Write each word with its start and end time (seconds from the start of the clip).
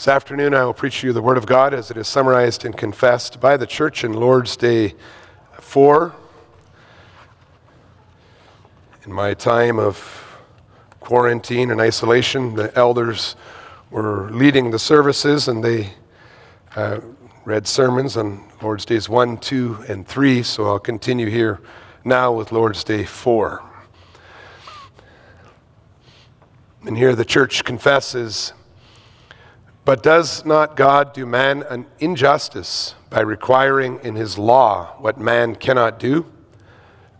This 0.00 0.08
afternoon, 0.08 0.54
I 0.54 0.64
will 0.64 0.72
preach 0.72 1.02
to 1.02 1.08
you 1.08 1.12
the 1.12 1.20
Word 1.20 1.36
of 1.36 1.44
God 1.44 1.74
as 1.74 1.90
it 1.90 1.98
is 1.98 2.08
summarized 2.08 2.64
and 2.64 2.74
confessed 2.74 3.38
by 3.38 3.58
the 3.58 3.66
church 3.66 4.02
in 4.02 4.14
Lord's 4.14 4.56
Day 4.56 4.94
4. 5.60 6.14
In 9.04 9.12
my 9.12 9.34
time 9.34 9.78
of 9.78 10.38
quarantine 11.00 11.70
and 11.70 11.82
isolation, 11.82 12.54
the 12.54 12.74
elders 12.78 13.36
were 13.90 14.30
leading 14.30 14.70
the 14.70 14.78
services 14.78 15.48
and 15.48 15.62
they 15.62 15.90
uh, 16.76 17.00
read 17.44 17.66
sermons 17.66 18.16
on 18.16 18.42
Lord's 18.62 18.86
Days 18.86 19.06
1, 19.06 19.36
2, 19.36 19.84
and 19.86 20.08
3, 20.08 20.42
so 20.42 20.64
I'll 20.64 20.78
continue 20.78 21.28
here 21.28 21.60
now 22.06 22.32
with 22.32 22.52
Lord's 22.52 22.82
Day 22.84 23.04
4. 23.04 23.62
And 26.86 26.96
here 26.96 27.14
the 27.14 27.26
church 27.26 27.64
confesses 27.64 28.54
but 29.84 30.02
does 30.02 30.44
not 30.44 30.76
God 30.76 31.12
do 31.12 31.26
man 31.26 31.62
an 31.64 31.86
injustice 31.98 32.94
by 33.08 33.20
requiring 33.20 33.98
in 34.02 34.14
his 34.14 34.38
law 34.38 34.94
what 34.98 35.18
man 35.18 35.54
cannot 35.54 35.98
do? 35.98 36.26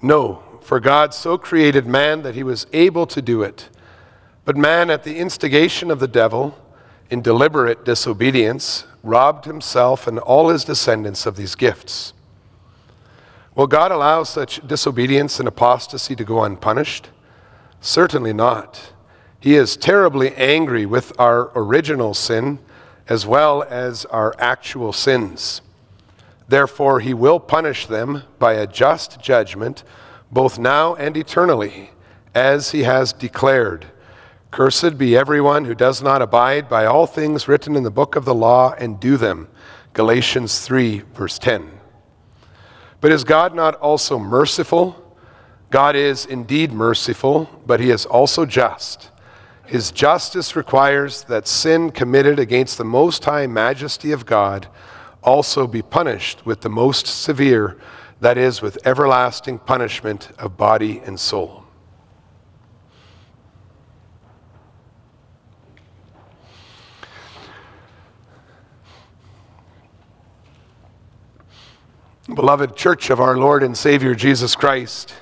No, 0.02 0.42
for 0.60 0.80
God 0.80 1.14
so 1.14 1.36
created 1.36 1.86
man 1.86 2.22
that 2.22 2.34
he 2.34 2.42
was 2.42 2.66
able 2.72 3.06
to 3.06 3.20
do 3.20 3.42
it. 3.42 3.68
But 4.44 4.56
man, 4.56 4.90
at 4.90 5.04
the 5.04 5.18
instigation 5.18 5.90
of 5.90 6.00
the 6.00 6.08
devil, 6.08 6.56
in 7.10 7.22
deliberate 7.22 7.84
disobedience, 7.84 8.84
robbed 9.02 9.44
himself 9.44 10.06
and 10.06 10.18
all 10.18 10.48
his 10.48 10.64
descendants 10.64 11.26
of 11.26 11.36
these 11.36 11.54
gifts. 11.54 12.12
Will 13.54 13.66
God 13.66 13.90
allow 13.90 14.22
such 14.22 14.66
disobedience 14.66 15.38
and 15.38 15.48
apostasy 15.48 16.14
to 16.16 16.24
go 16.24 16.44
unpunished? 16.44 17.08
Certainly 17.80 18.34
not. 18.34 18.92
He 19.40 19.56
is 19.56 19.76
terribly 19.76 20.34
angry 20.36 20.84
with 20.84 21.18
our 21.18 21.50
original 21.54 22.12
sin 22.12 22.58
as 23.08 23.26
well 23.26 23.62
as 23.62 24.04
our 24.06 24.34
actual 24.38 24.92
sins. 24.92 25.62
Therefore, 26.46 27.00
he 27.00 27.14
will 27.14 27.40
punish 27.40 27.86
them 27.86 28.22
by 28.38 28.52
a 28.54 28.66
just 28.66 29.20
judgment, 29.20 29.82
both 30.30 30.58
now 30.58 30.94
and 30.94 31.16
eternally, 31.16 31.90
as 32.34 32.72
he 32.72 32.82
has 32.82 33.12
declared. 33.12 33.86
Cursed 34.50 34.98
be 34.98 35.16
everyone 35.16 35.64
who 35.64 35.74
does 35.74 36.02
not 36.02 36.22
abide 36.22 36.68
by 36.68 36.84
all 36.84 37.06
things 37.06 37.48
written 37.48 37.76
in 37.76 37.82
the 37.82 37.90
book 37.90 38.16
of 38.16 38.24
the 38.24 38.34
law 38.34 38.74
and 38.74 39.00
do 39.00 39.16
them. 39.16 39.48
Galatians 39.92 40.60
3, 40.60 41.00
verse 41.14 41.38
10. 41.38 41.70
But 43.00 43.12
is 43.12 43.24
God 43.24 43.54
not 43.54 43.76
also 43.76 44.18
merciful? 44.18 45.14
God 45.70 45.96
is 45.96 46.26
indeed 46.26 46.72
merciful, 46.72 47.48
but 47.64 47.80
he 47.80 47.90
is 47.90 48.06
also 48.06 48.44
just. 48.44 49.10
His 49.70 49.92
justice 49.92 50.56
requires 50.56 51.22
that 51.24 51.46
sin 51.46 51.92
committed 51.92 52.40
against 52.40 52.76
the 52.76 52.84
most 52.84 53.24
high 53.24 53.46
majesty 53.46 54.10
of 54.10 54.26
God 54.26 54.66
also 55.22 55.68
be 55.68 55.80
punished 55.80 56.44
with 56.44 56.62
the 56.62 56.68
most 56.68 57.06
severe, 57.06 57.78
that 58.18 58.36
is, 58.36 58.60
with 58.60 58.84
everlasting 58.84 59.60
punishment 59.60 60.32
of 60.40 60.56
body 60.56 60.98
and 61.04 61.20
soul. 61.20 61.62
Beloved 72.34 72.74
Church 72.74 73.08
of 73.08 73.20
our 73.20 73.38
Lord 73.38 73.62
and 73.62 73.76
Savior 73.76 74.16
Jesus 74.16 74.56
Christ, 74.56 75.14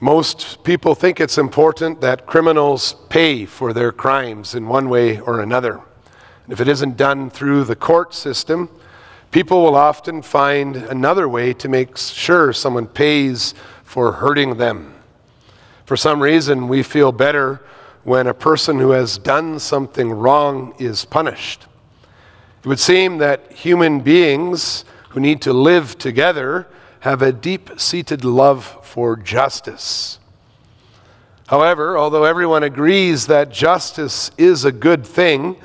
most 0.00 0.62
people 0.62 0.94
think 0.94 1.18
it's 1.20 1.38
important 1.38 2.00
that 2.00 2.24
criminals 2.24 2.94
pay 3.08 3.44
for 3.44 3.72
their 3.72 3.90
crimes 3.90 4.54
in 4.54 4.68
one 4.68 4.88
way 4.88 5.18
or 5.18 5.40
another. 5.40 5.80
And 6.44 6.52
if 6.52 6.60
it 6.60 6.68
isn't 6.68 6.96
done 6.96 7.30
through 7.30 7.64
the 7.64 7.74
court 7.74 8.14
system, 8.14 8.70
people 9.32 9.64
will 9.64 9.74
often 9.74 10.22
find 10.22 10.76
another 10.76 11.28
way 11.28 11.52
to 11.54 11.68
make 11.68 11.96
sure 11.96 12.52
someone 12.52 12.86
pays 12.86 13.54
for 13.82 14.12
hurting 14.12 14.56
them. 14.56 14.94
For 15.84 15.96
some 15.96 16.22
reason, 16.22 16.68
we 16.68 16.84
feel 16.84 17.10
better 17.10 17.60
when 18.04 18.28
a 18.28 18.34
person 18.34 18.78
who 18.78 18.90
has 18.90 19.18
done 19.18 19.58
something 19.58 20.12
wrong 20.12 20.74
is 20.78 21.04
punished. 21.04 21.66
It 22.62 22.68
would 22.68 22.78
seem 22.78 23.18
that 23.18 23.50
human 23.50 24.00
beings 24.00 24.84
who 25.08 25.18
need 25.18 25.42
to 25.42 25.52
live 25.52 25.98
together 25.98 26.68
have 27.00 27.22
a 27.22 27.32
deep 27.32 27.78
seated 27.78 28.24
love 28.24 28.78
for 28.82 29.16
justice. 29.16 30.18
However, 31.46 31.96
although 31.96 32.24
everyone 32.24 32.62
agrees 32.62 33.26
that 33.26 33.50
justice 33.50 34.30
is 34.36 34.64
a 34.64 34.72
good 34.72 35.06
thing, 35.06 35.56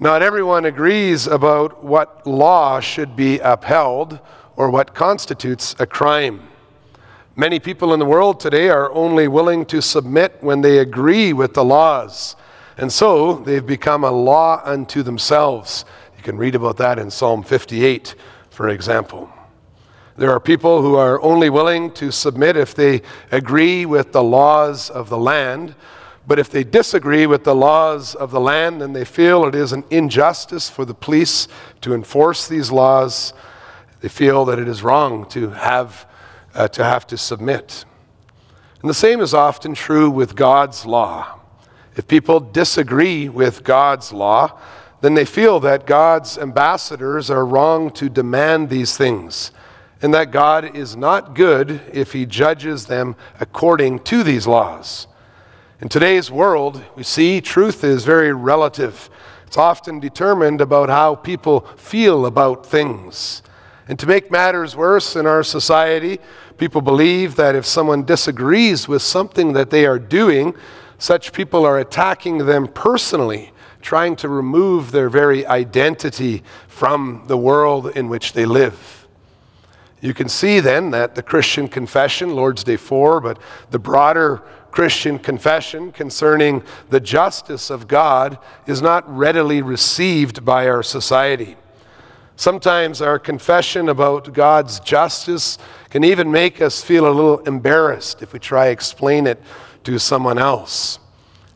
not 0.00 0.22
everyone 0.22 0.64
agrees 0.64 1.26
about 1.26 1.82
what 1.82 2.26
law 2.26 2.80
should 2.80 3.16
be 3.16 3.38
upheld 3.38 4.18
or 4.56 4.68
what 4.68 4.94
constitutes 4.94 5.74
a 5.78 5.86
crime. 5.86 6.42
Many 7.36 7.58
people 7.58 7.94
in 7.94 8.00
the 8.00 8.06
world 8.06 8.38
today 8.38 8.68
are 8.68 8.92
only 8.92 9.28
willing 9.28 9.64
to 9.66 9.80
submit 9.80 10.36
when 10.40 10.60
they 10.60 10.78
agree 10.78 11.32
with 11.32 11.54
the 11.54 11.64
laws. 11.64 12.36
And 12.76 12.92
so 12.92 13.34
they've 13.34 13.64
become 13.64 14.04
a 14.04 14.10
law 14.10 14.60
unto 14.64 15.02
themselves. 15.02 15.84
You 16.16 16.22
can 16.22 16.36
read 16.36 16.54
about 16.54 16.76
that 16.78 16.98
in 16.98 17.10
Psalm 17.10 17.42
58, 17.42 18.14
for 18.50 18.68
example. 18.68 19.32
There 20.16 20.30
are 20.30 20.38
people 20.38 20.80
who 20.80 20.94
are 20.94 21.20
only 21.22 21.50
willing 21.50 21.90
to 21.92 22.12
submit 22.12 22.56
if 22.56 22.72
they 22.72 23.02
agree 23.32 23.84
with 23.84 24.12
the 24.12 24.22
laws 24.22 24.88
of 24.88 25.08
the 25.08 25.18
land. 25.18 25.74
But 26.26 26.38
if 26.38 26.50
they 26.50 26.62
disagree 26.62 27.26
with 27.26 27.42
the 27.42 27.54
laws 27.54 28.14
of 28.14 28.30
the 28.30 28.40
land, 28.40 28.80
then 28.80 28.92
they 28.92 29.04
feel 29.04 29.44
it 29.44 29.56
is 29.56 29.72
an 29.72 29.82
injustice 29.90 30.70
for 30.70 30.84
the 30.84 30.94
police 30.94 31.48
to 31.80 31.94
enforce 31.94 32.46
these 32.46 32.70
laws. 32.70 33.34
They 34.00 34.08
feel 34.08 34.44
that 34.44 34.60
it 34.60 34.68
is 34.68 34.84
wrong 34.84 35.28
to 35.30 35.50
have, 35.50 36.06
uh, 36.54 36.68
to, 36.68 36.84
have 36.84 37.08
to 37.08 37.18
submit. 37.18 37.84
And 38.82 38.88
the 38.88 38.94
same 38.94 39.20
is 39.20 39.34
often 39.34 39.74
true 39.74 40.10
with 40.10 40.36
God's 40.36 40.86
law. 40.86 41.40
If 41.96 42.06
people 42.06 42.38
disagree 42.38 43.28
with 43.28 43.64
God's 43.64 44.12
law, 44.12 44.60
then 45.00 45.14
they 45.14 45.24
feel 45.24 45.58
that 45.60 45.86
God's 45.86 46.38
ambassadors 46.38 47.30
are 47.30 47.44
wrong 47.44 47.90
to 47.92 48.08
demand 48.08 48.70
these 48.70 48.96
things 48.96 49.50
and 50.04 50.12
that 50.12 50.30
God 50.30 50.76
is 50.76 50.98
not 50.98 51.34
good 51.34 51.80
if 51.90 52.12
he 52.12 52.26
judges 52.26 52.84
them 52.84 53.16
according 53.40 54.00
to 54.00 54.22
these 54.22 54.46
laws. 54.46 55.06
In 55.80 55.88
today's 55.88 56.30
world, 56.30 56.84
we 56.94 57.02
see 57.02 57.40
truth 57.40 57.82
is 57.82 58.04
very 58.04 58.30
relative. 58.30 59.08
It's 59.46 59.56
often 59.56 60.00
determined 60.00 60.60
about 60.60 60.90
how 60.90 61.14
people 61.14 61.60
feel 61.78 62.26
about 62.26 62.66
things. 62.66 63.42
And 63.88 63.98
to 63.98 64.06
make 64.06 64.30
matters 64.30 64.76
worse 64.76 65.16
in 65.16 65.24
our 65.26 65.42
society, 65.42 66.18
people 66.58 66.82
believe 66.82 67.36
that 67.36 67.54
if 67.54 67.64
someone 67.64 68.04
disagrees 68.04 68.86
with 68.86 69.00
something 69.00 69.54
that 69.54 69.70
they 69.70 69.86
are 69.86 69.98
doing, 69.98 70.54
such 70.98 71.32
people 71.32 71.64
are 71.64 71.78
attacking 71.78 72.44
them 72.44 72.68
personally, 72.68 73.52
trying 73.80 74.16
to 74.16 74.28
remove 74.28 74.90
their 74.90 75.08
very 75.08 75.46
identity 75.46 76.42
from 76.68 77.24
the 77.26 77.38
world 77.38 77.96
in 77.96 78.10
which 78.10 78.34
they 78.34 78.44
live. 78.44 79.03
You 80.04 80.12
can 80.12 80.28
see 80.28 80.60
then 80.60 80.90
that 80.90 81.14
the 81.14 81.22
Christian 81.22 81.66
confession, 81.66 82.36
Lord's 82.36 82.62
Day 82.62 82.76
4, 82.76 83.22
but 83.22 83.38
the 83.70 83.78
broader 83.78 84.42
Christian 84.70 85.18
confession 85.18 85.92
concerning 85.92 86.62
the 86.90 87.00
justice 87.00 87.70
of 87.70 87.88
God 87.88 88.36
is 88.66 88.82
not 88.82 89.08
readily 89.08 89.62
received 89.62 90.44
by 90.44 90.68
our 90.68 90.82
society. 90.82 91.56
Sometimes 92.36 93.00
our 93.00 93.18
confession 93.18 93.88
about 93.88 94.34
God's 94.34 94.78
justice 94.78 95.56
can 95.88 96.04
even 96.04 96.30
make 96.30 96.60
us 96.60 96.84
feel 96.84 97.08
a 97.08 97.08
little 97.08 97.38
embarrassed 97.44 98.20
if 98.20 98.34
we 98.34 98.38
try 98.38 98.66
to 98.66 98.72
explain 98.72 99.26
it 99.26 99.42
to 99.84 99.98
someone 99.98 100.36
else. 100.36 100.98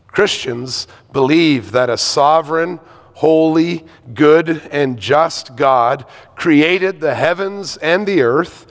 Christians 0.07 0.87
believe 1.13 1.73
that 1.73 1.91
a 1.91 1.99
sovereign, 1.99 2.81
holy, 3.19 3.85
good, 4.15 4.49
and 4.71 4.97
just 4.97 5.57
God 5.57 6.05
created 6.37 7.01
the 7.01 7.17
heavens 7.17 7.77
and 7.79 8.07
the 8.07 8.23
earth, 8.23 8.65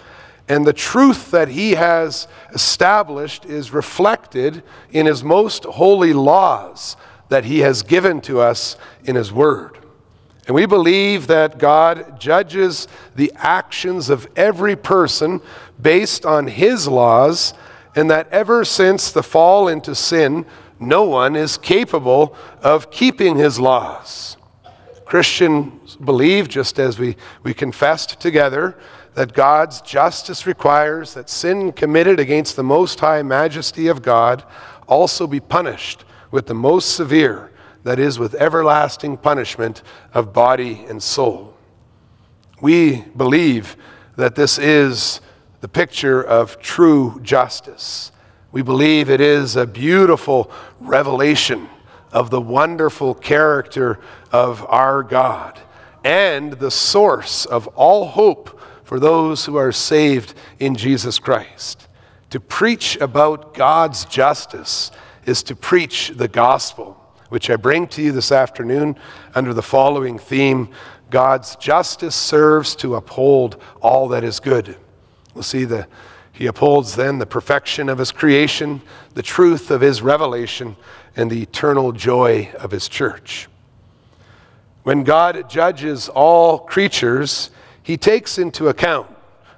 and 0.47 0.65
the 0.65 0.71
truth 0.71 1.31
that 1.31 1.49
He 1.49 1.71
has 1.71 2.29
established 2.53 3.44
is 3.44 3.73
reflected 3.73 4.63
in 4.89 5.05
His 5.05 5.21
most 5.21 5.65
holy 5.65 6.13
laws 6.13 6.95
that 7.27 7.44
He 7.44 7.59
has 7.59 7.83
given 7.83 8.21
to 8.21 8.39
us 8.39 8.77
in 9.03 9.17
His 9.17 9.33
Word. 9.33 9.79
And 10.45 10.55
we 10.55 10.65
believe 10.65 11.27
that 11.27 11.57
God 11.57 12.17
judges 12.17 12.88
the 13.17 13.33
actions 13.35 14.09
of 14.09 14.29
every 14.38 14.77
person 14.77 15.41
based 15.81 16.25
on 16.25 16.47
His 16.47 16.88
laws, 16.88 17.53
and 17.97 18.09
that 18.09 18.29
ever 18.31 18.63
since 18.63 19.11
the 19.11 19.23
fall 19.23 19.67
into 19.67 19.94
sin, 19.94 20.45
no 20.79 21.03
one 21.03 21.35
is 21.35 21.57
capable 21.57 22.33
of 22.61 22.89
keeping 22.91 23.35
His 23.35 23.59
laws. 23.59 24.37
Christians 25.07 25.95
believe, 25.95 26.50
just 26.50 26.80
as 26.80 27.00
we, 27.00 27.15
we 27.42 27.54
confessed 27.54 28.19
together, 28.19 28.77
that 29.13 29.33
God's 29.33 29.80
justice 29.80 30.45
requires 30.45 31.13
that 31.13 31.30
sin 31.30 31.71
committed 31.71 32.19
against 32.19 32.57
the 32.57 32.63
most 32.63 33.00
high 33.00 33.24
majesty 33.24 33.88
of 33.88 34.01
God 34.01 34.44
also 34.86 35.25
be 35.25 35.39
punished 35.39 36.04
with 36.30 36.45
the 36.48 36.54
most 36.54 36.94
severe, 36.94 37.51
that 37.83 38.00
is 38.00 38.19
with 38.19 38.36
everlasting 38.36 39.15
punishment 39.15 39.81
of 40.13 40.33
body 40.33 40.86
and 40.89 41.01
soul. 41.01 41.56
We 42.62 43.06
believe 43.15 43.77
that 44.18 44.36
this 44.36 44.59
is 44.59 45.21
the 45.62 45.69
picture 45.69 46.21
of 46.21 46.59
true 46.59 47.21
justice. 47.24 48.12
We 48.51 48.62
believe 48.62 49.09
it 49.09 49.21
is 49.21 49.56
a 49.56 49.65
beautiful 49.65 50.51
revelation 50.81 51.69
of 52.18 52.31
the 52.31 52.42
wonderful 52.42 53.14
character 53.14 54.00
of 54.31 54.66
our 54.69 55.04
God 55.04 55.60
and 56.04 56.54
the 56.54 56.72
source 56.72 57.46
of 57.46 57.68
all 57.75 58.08
hope 58.08 58.60
for 58.84 59.00
those 59.00 59.46
who 59.46 59.56
are 59.56 59.72
saved 59.72 60.34
in 60.58 60.74
Jesus 60.74 61.19
Christ. 61.19 61.88
To 62.31 62.40
preach 62.40 62.98
about 62.98 63.54
God's 63.54 64.04
justice 64.06 64.90
is 65.28 65.44
to 65.44 65.56
preach 65.56 66.12
the 66.16 66.28
gospel, 66.28 67.00
which 67.30 67.52
I 67.52 67.56
bring 67.56 67.86
to 67.90 68.02
you 68.02 68.12
this 68.12 68.31
afternoon 68.31 68.96
under 69.36 69.54
the 69.54 69.62
following 69.62 70.18
theme 70.18 70.69
God's 71.12 71.56
justice 71.58 72.16
serves 72.16 72.75
to 72.78 72.96
uphold 72.96 73.62
all 73.80 74.08
that 74.08 74.24
is 74.24 74.40
good. 74.40 74.75
We'll 75.36 75.44
see 75.44 75.66
the 75.66 75.88
he 76.38 76.45
upholds 76.45 76.95
then 76.95 77.18
the 77.18 77.25
perfection 77.25 77.89
of 77.89 77.98
his 77.98 78.12
creation, 78.12 78.80
the 79.16 79.24
truth 79.24 79.72
of 79.72 79.81
his 79.81 80.04
revelation, 80.04 80.75
and 81.16 81.31
the 81.31 81.42
eternal 81.42 81.92
joy 81.92 82.51
of 82.60 82.69
his 82.69 82.88
church. 82.88 83.48
When 84.84 85.04
God 85.04 85.50
judges 85.50 86.10
all 86.10 86.60
creatures, 86.60 87.50
he 87.81 87.98
takes 87.98 88.38
into 88.38 88.68
account 88.68 89.10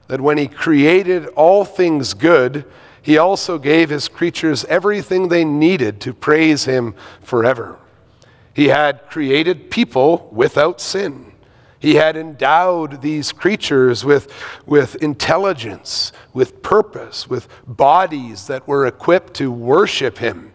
that 0.07 0.21
when 0.21 0.37
he 0.37 0.47
created 0.47 1.27
all 1.27 1.65
things 1.65 2.13
good, 2.13 2.63
he 3.01 3.17
also 3.17 3.57
gave 3.57 3.89
his 3.89 4.07
creatures 4.07 4.63
everything 4.65 5.27
they 5.27 5.43
needed 5.43 5.99
to 6.01 6.13
praise 6.13 6.63
him 6.63 6.95
forever. 7.21 7.77
He 8.53 8.69
had 8.69 9.09
created 9.09 9.69
people 9.69 10.29
without 10.31 10.79
sin. 10.79 11.28
He 11.79 11.95
had 11.95 12.17
endowed 12.17 13.01
these 13.01 13.31
creatures 13.31 14.03
with, 14.03 14.31
with 14.65 14.95
intelligence, 14.95 16.11
with 16.33 16.61
purpose, 16.61 17.29
with 17.29 17.47
bodies 17.65 18.47
that 18.47 18.67
were 18.67 18.85
equipped 18.85 19.33
to 19.35 19.49
worship 19.49 20.17
Him. 20.17 20.51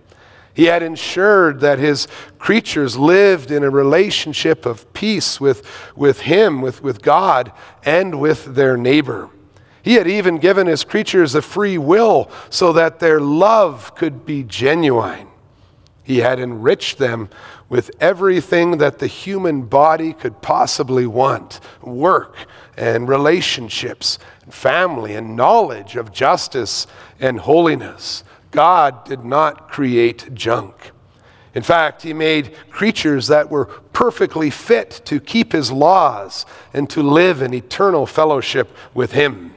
He 0.52 0.66
had 0.66 0.82
ensured 0.82 1.60
that 1.60 1.78
His 1.78 2.06
creatures 2.38 2.96
lived 2.98 3.50
in 3.50 3.64
a 3.64 3.70
relationship 3.70 4.66
of 4.66 4.92
peace 4.92 5.40
with, 5.40 5.66
with 5.96 6.20
Him, 6.20 6.60
with, 6.60 6.82
with 6.82 7.00
God, 7.00 7.52
and 7.84 8.20
with 8.20 8.54
their 8.54 8.76
neighbor. 8.76 9.30
He 9.82 9.94
had 9.94 10.06
even 10.06 10.36
given 10.38 10.66
His 10.66 10.84
creatures 10.84 11.34
a 11.34 11.42
free 11.42 11.78
will 11.78 12.30
so 12.50 12.72
that 12.74 13.00
their 13.00 13.18
love 13.18 13.94
could 13.94 14.26
be 14.26 14.42
genuine. 14.42 15.28
He 16.04 16.18
had 16.18 16.38
enriched 16.38 16.98
them 16.98 17.30
with 17.70 17.90
everything 17.98 18.78
that 18.78 18.98
the 18.98 19.06
human 19.06 19.62
body 19.62 20.12
could 20.12 20.42
possibly 20.42 21.06
want 21.06 21.60
work 21.80 22.36
and 22.76 23.08
relationships, 23.08 24.18
and 24.42 24.52
family 24.52 25.14
and 25.14 25.34
knowledge 25.34 25.96
of 25.96 26.12
justice 26.12 26.86
and 27.18 27.40
holiness. 27.40 28.22
God 28.50 29.04
did 29.06 29.24
not 29.24 29.68
create 29.70 30.34
junk. 30.34 30.92
In 31.54 31.62
fact, 31.62 32.02
He 32.02 32.12
made 32.12 32.54
creatures 32.70 33.28
that 33.28 33.50
were 33.50 33.64
perfectly 33.64 34.50
fit 34.50 35.00
to 35.06 35.20
keep 35.20 35.52
His 35.52 35.72
laws 35.72 36.44
and 36.74 36.90
to 36.90 37.02
live 37.02 37.40
in 37.40 37.54
eternal 37.54 38.06
fellowship 38.06 38.76
with 38.92 39.12
Him. 39.12 39.54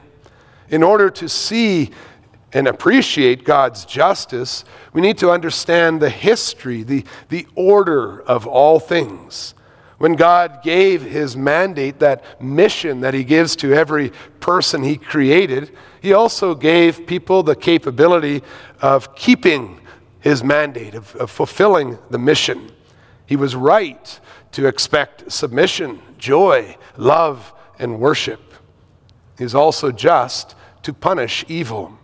In 0.70 0.82
order 0.82 1.10
to 1.10 1.28
see 1.28 1.90
and 2.52 2.66
appreciate 2.66 3.44
God's 3.44 3.84
justice, 3.84 4.64
we 4.92 5.00
need 5.00 5.18
to 5.18 5.30
understand 5.30 6.00
the 6.00 6.10
history, 6.10 6.82
the, 6.82 7.04
the 7.28 7.46
order 7.54 8.22
of 8.22 8.46
all 8.46 8.80
things. 8.80 9.54
When 9.98 10.14
God 10.14 10.62
gave 10.62 11.02
his 11.02 11.36
mandate, 11.36 11.98
that 11.98 12.40
mission 12.40 13.00
that 13.00 13.14
he 13.14 13.24
gives 13.24 13.56
to 13.56 13.74
every 13.74 14.12
person 14.38 14.82
he 14.82 14.96
created, 14.96 15.76
he 16.00 16.12
also 16.12 16.54
gave 16.54 17.06
people 17.06 17.42
the 17.42 17.56
capability 17.56 18.42
of 18.80 19.14
keeping 19.16 19.80
his 20.20 20.44
mandate, 20.44 20.94
of, 20.94 21.14
of 21.16 21.30
fulfilling 21.30 21.98
the 22.10 22.18
mission. 22.18 22.70
He 23.26 23.36
was 23.36 23.56
right 23.56 24.20
to 24.52 24.66
expect 24.66 25.30
submission, 25.30 26.00
joy, 26.16 26.76
love, 26.96 27.52
and 27.78 27.98
worship. 27.98 28.40
He's 29.36 29.54
also 29.54 29.90
just 29.92 30.54
to 30.82 30.92
punish 30.92 31.44
evil. 31.48 31.97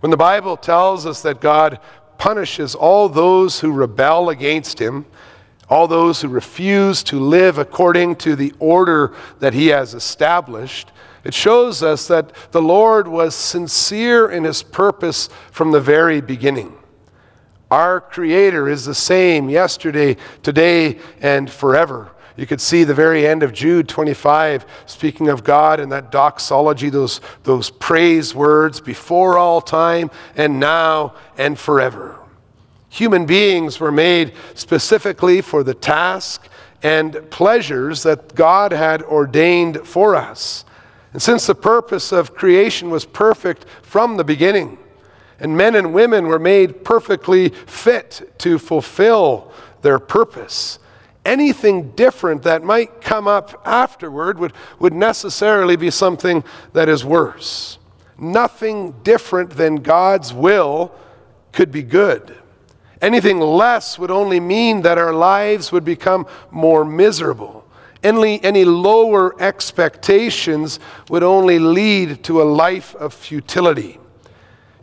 When 0.00 0.10
the 0.10 0.16
Bible 0.16 0.56
tells 0.56 1.06
us 1.06 1.22
that 1.22 1.40
God 1.40 1.78
punishes 2.18 2.74
all 2.74 3.08
those 3.08 3.60
who 3.60 3.72
rebel 3.72 4.30
against 4.30 4.78
him, 4.78 5.06
all 5.68 5.86
those 5.86 6.20
who 6.20 6.28
refuse 6.28 7.02
to 7.04 7.20
live 7.20 7.58
according 7.58 8.16
to 8.16 8.34
the 8.34 8.52
order 8.58 9.14
that 9.38 9.54
he 9.54 9.68
has 9.68 9.94
established, 9.94 10.90
it 11.22 11.34
shows 11.34 11.82
us 11.82 12.08
that 12.08 12.32
the 12.50 12.62
Lord 12.62 13.06
was 13.06 13.34
sincere 13.34 14.30
in 14.30 14.44
his 14.44 14.62
purpose 14.62 15.28
from 15.50 15.70
the 15.70 15.80
very 15.80 16.20
beginning. 16.20 16.72
Our 17.70 18.00
Creator 18.00 18.68
is 18.68 18.84
the 18.84 18.94
same 18.94 19.48
yesterday, 19.48 20.16
today, 20.42 20.98
and 21.20 21.48
forever. 21.48 22.10
You 22.40 22.46
could 22.46 22.62
see 22.62 22.84
the 22.84 22.94
very 22.94 23.26
end 23.26 23.42
of 23.42 23.52
Jude 23.52 23.86
25, 23.86 24.64
speaking 24.86 25.28
of 25.28 25.44
God 25.44 25.78
and 25.78 25.92
that 25.92 26.10
doxology, 26.10 26.88
those, 26.88 27.20
those 27.42 27.68
praise 27.68 28.34
words 28.34 28.80
before 28.80 29.36
all 29.36 29.60
time 29.60 30.10
and 30.34 30.58
now 30.58 31.12
and 31.36 31.58
forever. 31.58 32.18
Human 32.88 33.26
beings 33.26 33.78
were 33.78 33.92
made 33.92 34.32
specifically 34.54 35.42
for 35.42 35.62
the 35.62 35.74
task 35.74 36.48
and 36.82 37.30
pleasures 37.30 38.04
that 38.04 38.34
God 38.34 38.72
had 38.72 39.02
ordained 39.02 39.86
for 39.86 40.16
us. 40.16 40.64
And 41.12 41.20
since 41.20 41.46
the 41.46 41.54
purpose 41.54 42.10
of 42.10 42.34
creation 42.34 42.88
was 42.88 43.04
perfect 43.04 43.66
from 43.82 44.16
the 44.16 44.24
beginning, 44.24 44.78
and 45.38 45.58
men 45.58 45.74
and 45.74 45.92
women 45.92 46.26
were 46.26 46.38
made 46.38 46.86
perfectly 46.86 47.50
fit 47.50 48.32
to 48.38 48.58
fulfill 48.58 49.52
their 49.82 49.98
purpose, 49.98 50.78
anything 51.24 51.90
different 51.92 52.42
that 52.44 52.62
might 52.62 53.00
come 53.00 53.28
up 53.28 53.62
afterward 53.64 54.38
would, 54.38 54.52
would 54.78 54.94
necessarily 54.94 55.76
be 55.76 55.90
something 55.90 56.44
that 56.72 56.88
is 56.88 57.04
worse. 57.04 57.78
Nothing 58.18 58.92
different 59.02 59.50
than 59.50 59.76
God's 59.76 60.32
will 60.32 60.92
could 61.52 61.72
be 61.72 61.82
good. 61.82 62.36
Anything 63.00 63.40
less 63.40 63.98
would 63.98 64.10
only 64.10 64.40
mean 64.40 64.82
that 64.82 64.98
our 64.98 65.12
lives 65.12 65.72
would 65.72 65.84
become 65.84 66.26
more 66.50 66.84
miserable. 66.84 67.64
Any, 68.02 68.42
any 68.42 68.64
lower 68.64 69.40
expectations 69.40 70.80
would 71.08 71.22
only 71.22 71.58
lead 71.58 72.22
to 72.24 72.42
a 72.42 72.44
life 72.44 72.94
of 72.94 73.14
futility. 73.14 73.98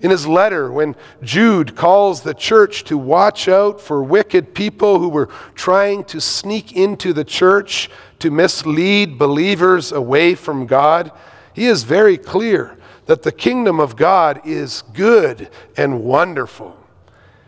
In 0.01 0.11
his 0.11 0.27
letter, 0.27 0.71
when 0.71 0.95
Jude 1.23 1.75
calls 1.75 2.21
the 2.21 2.35
church 2.35 2.83
to 2.85 2.97
watch 2.97 3.47
out 3.47 3.81
for 3.81 4.03
wicked 4.03 4.53
people 4.53 4.99
who 4.99 5.09
were 5.09 5.29
trying 5.55 6.03
to 6.05 6.21
sneak 6.21 6.73
into 6.73 7.13
the 7.13 7.23
church 7.23 7.89
to 8.19 8.29
mislead 8.29 9.17
believers 9.17 9.91
away 9.91 10.35
from 10.35 10.67
God, 10.67 11.11
he 11.53 11.65
is 11.65 11.83
very 11.83 12.17
clear 12.17 12.77
that 13.07 13.23
the 13.23 13.31
kingdom 13.31 13.79
of 13.79 13.95
God 13.95 14.41
is 14.45 14.83
good 14.93 15.49
and 15.75 16.03
wonderful. 16.03 16.77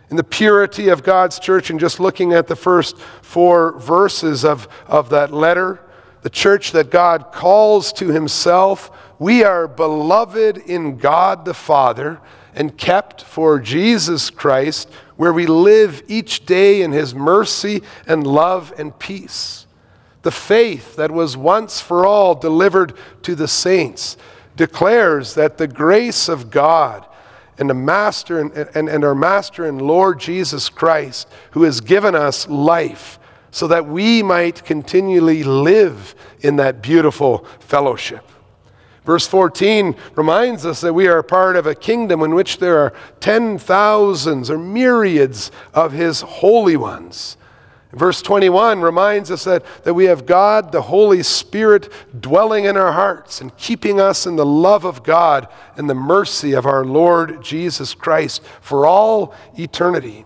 In 0.10 0.16
the 0.16 0.24
purity 0.24 0.90
of 0.90 1.04
God's 1.04 1.38
church, 1.38 1.70
and 1.70 1.80
just 1.80 2.00
looking 2.00 2.34
at 2.34 2.48
the 2.48 2.56
first 2.56 2.98
four 2.98 3.78
verses 3.78 4.44
of, 4.44 4.68
of 4.88 5.10
that 5.10 5.32
letter, 5.32 5.80
the 6.24 6.30
church 6.32 6.72
that 6.72 6.90
God 6.90 7.32
calls 7.32 7.94
to 7.94 8.08
himself, 8.08 8.90
we 9.20 9.44
are 9.44 9.68
beloved 9.68 10.58
in 10.58 10.98
God 10.98 11.46
the 11.46 11.54
Father 11.54 12.20
and 12.56 12.78
kept 12.78 13.24
for 13.24 13.60
Jesus 13.60 14.30
Christ, 14.30 14.90
where 15.16 15.34
we 15.34 15.46
live 15.46 16.04
each 16.08 16.46
day 16.46 16.82
in 16.82 16.92
his 16.92 17.14
mercy 17.14 17.82
and 18.08 18.26
love 18.26 18.74
and 18.78 18.98
peace. 18.98 19.68
The 20.22 20.32
faith 20.32 20.96
that 20.96 21.12
was 21.12 21.38
once 21.38 21.80
for 21.80 22.06
all 22.06 22.36
delivered 22.36 22.94
to 23.24 23.36
the 23.36 23.48
saints 23.48 24.18
declares 24.56 25.36
that 25.36 25.58
the 25.58 25.68
grace 25.68 26.28
of 26.28 26.52
God 26.52 27.06
and 27.58 27.70
the 27.70 27.74
master 27.74 28.40
and, 28.40 28.52
and, 28.76 28.90
and 28.90 29.04
our 29.04 29.16
master 29.16 29.66
and 29.66 29.82
Lord 29.82 30.20
Jesus 30.20 30.70
Christ, 30.70 31.28
who 31.52 31.64
has 31.64 31.82
given 31.82 32.16
us 32.16 32.48
life, 32.48 33.20
so 33.52 33.68
that 33.68 33.86
we 33.86 34.24
might 34.24 34.64
continually 34.64 35.44
live 35.44 36.16
in 36.42 36.58
that 36.58 36.82
beautiful 36.82 37.46
fellowship. 37.60 38.24
Verse 39.10 39.26
14 39.26 39.96
reminds 40.16 40.68
us 40.68 40.82
that 40.82 40.94
we 40.94 41.08
are 41.08 41.24
part 41.24 41.56
of 41.56 41.66
a 41.66 41.74
kingdom 41.74 42.22
in 42.22 42.36
which 42.36 42.60
there 42.60 42.78
are 42.78 42.94
ten 43.20 43.58
thousands 43.58 44.52
or 44.52 44.60
myriads 44.60 45.50
of 45.74 45.94
his 45.94 46.22
holy 46.22 46.78
ones. 46.78 47.36
Verse 47.92 48.22
21 48.22 48.82
reminds 48.82 49.32
us 49.32 49.46
that, 49.46 49.66
that 49.84 49.96
we 49.96 50.06
have 50.06 50.28
God, 50.28 50.72
the 50.72 50.84
Holy 50.84 51.24
Spirit, 51.24 51.92
dwelling 52.22 52.66
in 52.66 52.78
our 52.78 52.92
hearts 52.92 53.42
and 53.42 53.58
keeping 53.58 54.00
us 54.00 54.28
in 54.28 54.36
the 54.36 54.46
love 54.46 54.86
of 54.86 55.02
God 55.02 55.48
and 55.76 55.90
the 55.90 55.96
mercy 55.96 56.54
of 56.54 56.68
our 56.68 56.86
Lord 56.86 57.44
Jesus 57.44 57.96
Christ 57.96 58.44
for 58.62 58.86
all 58.86 59.34
eternity. 59.58 60.24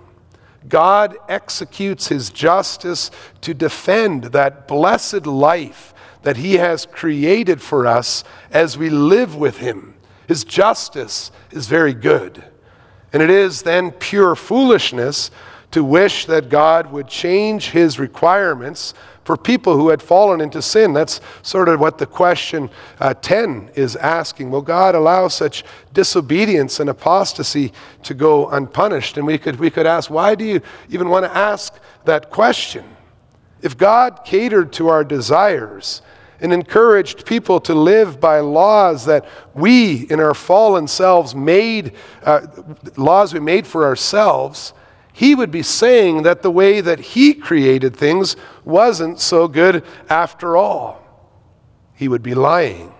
God 0.67 1.15
executes 1.29 2.09
his 2.09 2.29
justice 2.29 3.11
to 3.39 3.53
defend 3.53 4.25
that 4.25 4.67
blessed 4.67 5.25
life 5.25 5.92
that 6.23 6.37
he 6.37 6.55
has 6.55 6.85
created 6.85 7.61
for 7.61 7.85
us 7.85 8.23
as 8.51 8.77
we 8.77 8.89
live 8.89 9.35
with 9.35 9.57
him. 9.57 9.93
His 10.27 10.43
justice 10.43 11.31
is 11.51 11.67
very 11.67 11.93
good. 11.93 12.43
And 13.11 13.21
it 13.21 13.29
is 13.29 13.61
then 13.61 13.91
pure 13.91 14.35
foolishness 14.35 15.29
to 15.71 15.83
wish 15.83 16.25
that 16.25 16.49
God 16.49 16.91
would 16.91 17.07
change 17.07 17.69
his 17.69 17.99
requirements 17.99 18.93
for 19.23 19.37
people 19.37 19.75
who 19.75 19.89
had 19.89 20.01
fallen 20.01 20.41
into 20.41 20.61
sin. 20.61 20.93
That's 20.93 21.21
sort 21.41 21.69
of 21.69 21.79
what 21.79 21.97
the 21.97 22.05
question 22.05 22.69
uh, 22.99 23.13
10 23.13 23.71
is 23.75 23.95
asking. 23.95 24.51
Will 24.51 24.61
God 24.61 24.95
allow 24.95 25.27
such 25.29 25.63
disobedience 25.93 26.79
and 26.79 26.89
apostasy 26.89 27.71
to 28.03 28.13
go 28.13 28.49
unpunished? 28.49 29.17
And 29.17 29.25
we 29.25 29.37
could, 29.37 29.59
we 29.59 29.69
could 29.69 29.87
ask, 29.87 30.09
why 30.09 30.35
do 30.35 30.43
you 30.43 30.61
even 30.89 31.09
want 31.09 31.25
to 31.25 31.35
ask 31.35 31.79
that 32.05 32.29
question? 32.29 32.83
If 33.61 33.77
God 33.77 34.25
catered 34.25 34.73
to 34.73 34.89
our 34.89 35.03
desires, 35.03 36.01
and 36.43 36.51
encouraged 36.51 37.25
people 37.25 37.61
to 37.61 37.73
live 37.73 38.19
by 38.19 38.41
laws 38.41 39.05
that 39.05 39.25
we, 39.53 40.01
in 40.11 40.19
our 40.19 40.33
fallen 40.33 40.87
selves, 40.87 41.33
made, 41.33 41.93
uh, 42.23 42.45
laws 42.97 43.33
we 43.33 43.39
made 43.39 43.65
for 43.65 43.85
ourselves, 43.85 44.73
he 45.13 45.35
would 45.35 45.51
be 45.51 45.63
saying 45.63 46.23
that 46.23 46.41
the 46.41 46.51
way 46.51 46.81
that 46.81 46.99
he 46.99 47.33
created 47.33 47.95
things 47.95 48.35
wasn't 48.65 49.21
so 49.21 49.47
good 49.47 49.85
after 50.09 50.57
all. 50.57 51.01
He 51.93 52.09
would 52.09 52.23
be 52.23 52.35
lying. 52.35 52.93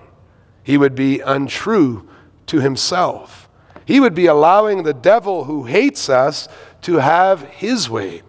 He 0.63 0.77
would 0.77 0.95
be 0.95 1.19
untrue 1.19 2.07
to 2.45 2.61
himself. 2.61 3.49
He 3.85 3.99
would 3.99 4.15
be 4.15 4.27
allowing 4.27 4.83
the 4.83 4.93
devil 4.93 5.43
who 5.43 5.65
hates 5.65 6.07
us 6.07 6.47
to 6.83 6.99
have 6.99 7.41
his 7.41 7.89
way 7.89 8.21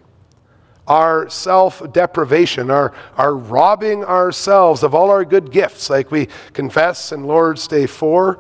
our 0.87 1.29
self 1.31 1.83
deprivation, 1.93 2.71
our, 2.71 2.93
our 3.17 3.35
robbing 3.35 4.05
ourselves 4.05 4.83
of 4.83 4.95
all 4.95 5.11
our 5.11 5.25
good 5.25 5.51
gifts, 5.51 5.91
like 5.91 6.11
we 6.11 6.29
confess 6.53 7.13
in 7.13 7.25
Lord's 7.25 7.67
Day 7.67 7.87
4, 7.87 8.39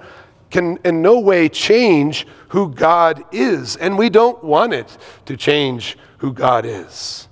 can 0.50 0.78
in 0.84 1.02
no 1.02 1.18
way 1.18 1.48
change 1.48 2.26
who 2.48 2.70
God 2.70 3.24
is. 3.32 3.76
And 3.76 3.98
we 3.98 4.10
don't 4.10 4.42
want 4.44 4.72
it 4.72 4.96
to 5.26 5.36
change 5.36 5.96
who 6.18 6.32
God 6.32 6.64
is. 6.64 7.28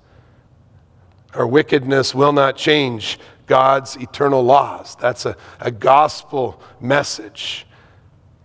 Our 1.34 1.46
wickedness 1.46 2.14
will 2.14 2.32
not 2.32 2.56
change 2.56 3.18
God's 3.46 3.96
eternal 3.96 4.42
laws. 4.42 4.96
That's 4.96 5.26
a, 5.26 5.36
a 5.60 5.70
gospel 5.70 6.60
message. 6.80 7.66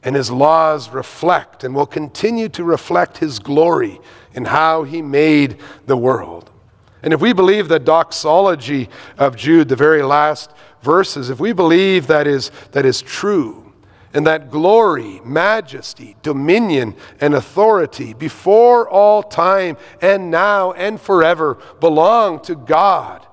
And 0.04 0.16
his 0.16 0.30
laws 0.30 0.90
reflect 0.90 1.64
and 1.64 1.74
will 1.74 1.86
continue 1.86 2.50
to 2.50 2.64
reflect 2.64 3.18
his 3.18 3.40
glory 3.40 4.00
in 4.34 4.46
how 4.46 4.84
he 4.84 5.02
made 5.02 5.60
the 5.86 5.98
world. 5.98 6.52
And 7.04 7.14
if 7.14 7.22
we 7.22 7.34
believe 7.34 7.68
the 7.68 7.80
doxology 7.80 8.90
of 9.18 9.36
Jude, 9.36 9.70
the 9.70 9.76
very 9.76 10.02
last 10.02 10.52
verses, 10.82 11.30
if 11.30 11.40
we 11.40 11.54
believe 11.54 12.08
that 12.08 12.28
is, 12.28 12.52
that 12.72 12.86
is 12.86 13.02
true, 13.02 13.74
and 14.14 14.26
that 14.26 14.50
glory, 14.50 15.22
majesty, 15.24 16.16
dominion, 16.24 16.96
and 17.22 17.36
authority 17.36 18.14
before 18.14 18.90
all 18.90 19.22
time 19.22 19.78
and 20.02 20.32
now 20.32 20.72
and 20.72 21.00
forever 21.00 21.58
belong 21.80 22.40
to 22.42 22.56
God 22.56 23.28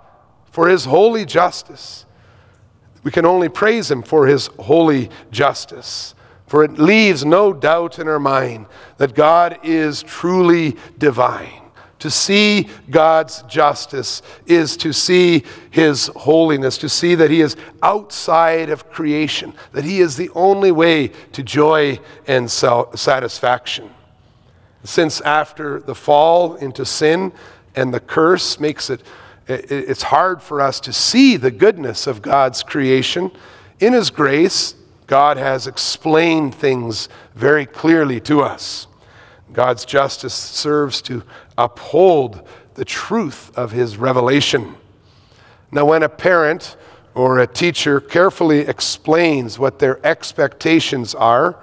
for 0.51 0.69
his 0.69 0.85
holy 0.85 1.25
justice. 1.25 2.05
We 3.03 3.11
can 3.11 3.25
only 3.25 3.49
praise 3.49 3.91
him 3.91 4.03
for 4.03 4.27
his 4.27 4.49
holy 4.59 5.11
justice, 5.31 6.15
for 6.47 6.65
it 6.65 6.79
leaves 6.79 7.25
no 7.25 7.53
doubt 7.53 7.99
in 7.99 8.09
our 8.09 8.21
mind 8.21 8.67
that 8.99 9.15
God 9.15 9.59
is 9.63 10.03
truly 10.03 10.77
divine. 10.99 11.64
To 12.05 12.11
see 12.11 12.69
God's 12.91 13.41
justice 13.45 14.21
is 14.45 14.77
to 14.77 14.93
see 14.93 15.43
His 15.71 16.09
holiness, 16.09 16.77
to 16.77 16.89
see 16.91 17.15
that 17.15 17.31
He 17.31 17.41
is 17.41 17.57
outside 17.83 18.69
of 18.69 18.91
creation, 18.91 19.55
that 19.73 19.85
He 19.85 20.01
is 20.01 20.15
the 20.15 20.29
only 20.35 20.71
way 20.71 21.09
to 21.33 21.43
joy 21.43 21.99
and 22.27 22.51
satisfaction. 22.51 23.89
Since 24.83 25.23
after 25.23 25.81
the 25.81 25.95
fall 25.95 26.57
into 26.57 26.85
sin 26.85 27.33
and 27.75 27.95
the 27.95 28.01
curse 28.01 28.61
makes 28.61 28.91
it, 28.91 29.01
it's 29.49 30.03
hard 30.03 30.43
for 30.43 30.61
us 30.61 30.81
to 30.81 30.93
see 30.93 31.39
the 31.39 31.51
goodness 31.51 32.07
of 32.07 32.21
God's 32.21 32.63
creation. 32.63 33.31
In 33.81 33.95
His 33.95 34.11
grace, 34.11 34.75
God 35.07 35.39
has 35.39 35.67
explained 35.67 36.55
things 36.55 37.09
very 37.35 37.65
clearly 37.65 38.21
to 38.21 38.43
us. 38.43 38.89
God's 39.53 39.85
justice 39.85 40.35
serves 40.35 41.01
to 41.03 41.23
uphold 41.57 42.47
the 42.75 42.85
truth 42.85 43.57
of 43.57 43.73
his 43.73 43.97
revelation. 43.97 44.75
Now, 45.71 45.85
when 45.87 46.03
a 46.03 46.09
parent 46.09 46.77
or 47.15 47.39
a 47.39 47.47
teacher 47.47 48.01
carefully 48.01 48.61
explains 48.61 49.59
what 49.59 49.79
their 49.79 50.05
expectations 50.05 51.15
are, 51.15 51.57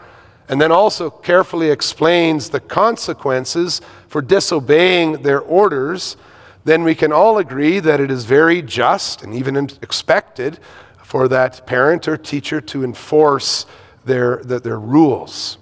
and 0.47 0.59
then 0.59 0.71
also 0.71 1.09
carefully 1.09 1.69
explains 1.69 2.49
the 2.49 2.59
consequences 2.59 3.81
for 4.07 4.21
disobeying 4.21 5.21
their 5.21 5.39
orders, 5.39 6.17
then 6.65 6.83
we 6.83 6.93
can 6.93 7.11
all 7.11 7.37
agree 7.37 7.79
that 7.79 7.99
it 7.99 8.11
is 8.11 8.25
very 8.25 8.61
just 8.61 9.23
and 9.23 9.33
even 9.33 9.55
expected 9.81 10.59
for 11.03 11.27
that 11.27 11.65
parent 11.65 12.07
or 12.07 12.17
teacher 12.17 12.61
to 12.61 12.83
enforce 12.83 13.65
their, 14.05 14.37
their, 14.43 14.59
their 14.59 14.79
rules. 14.79 15.57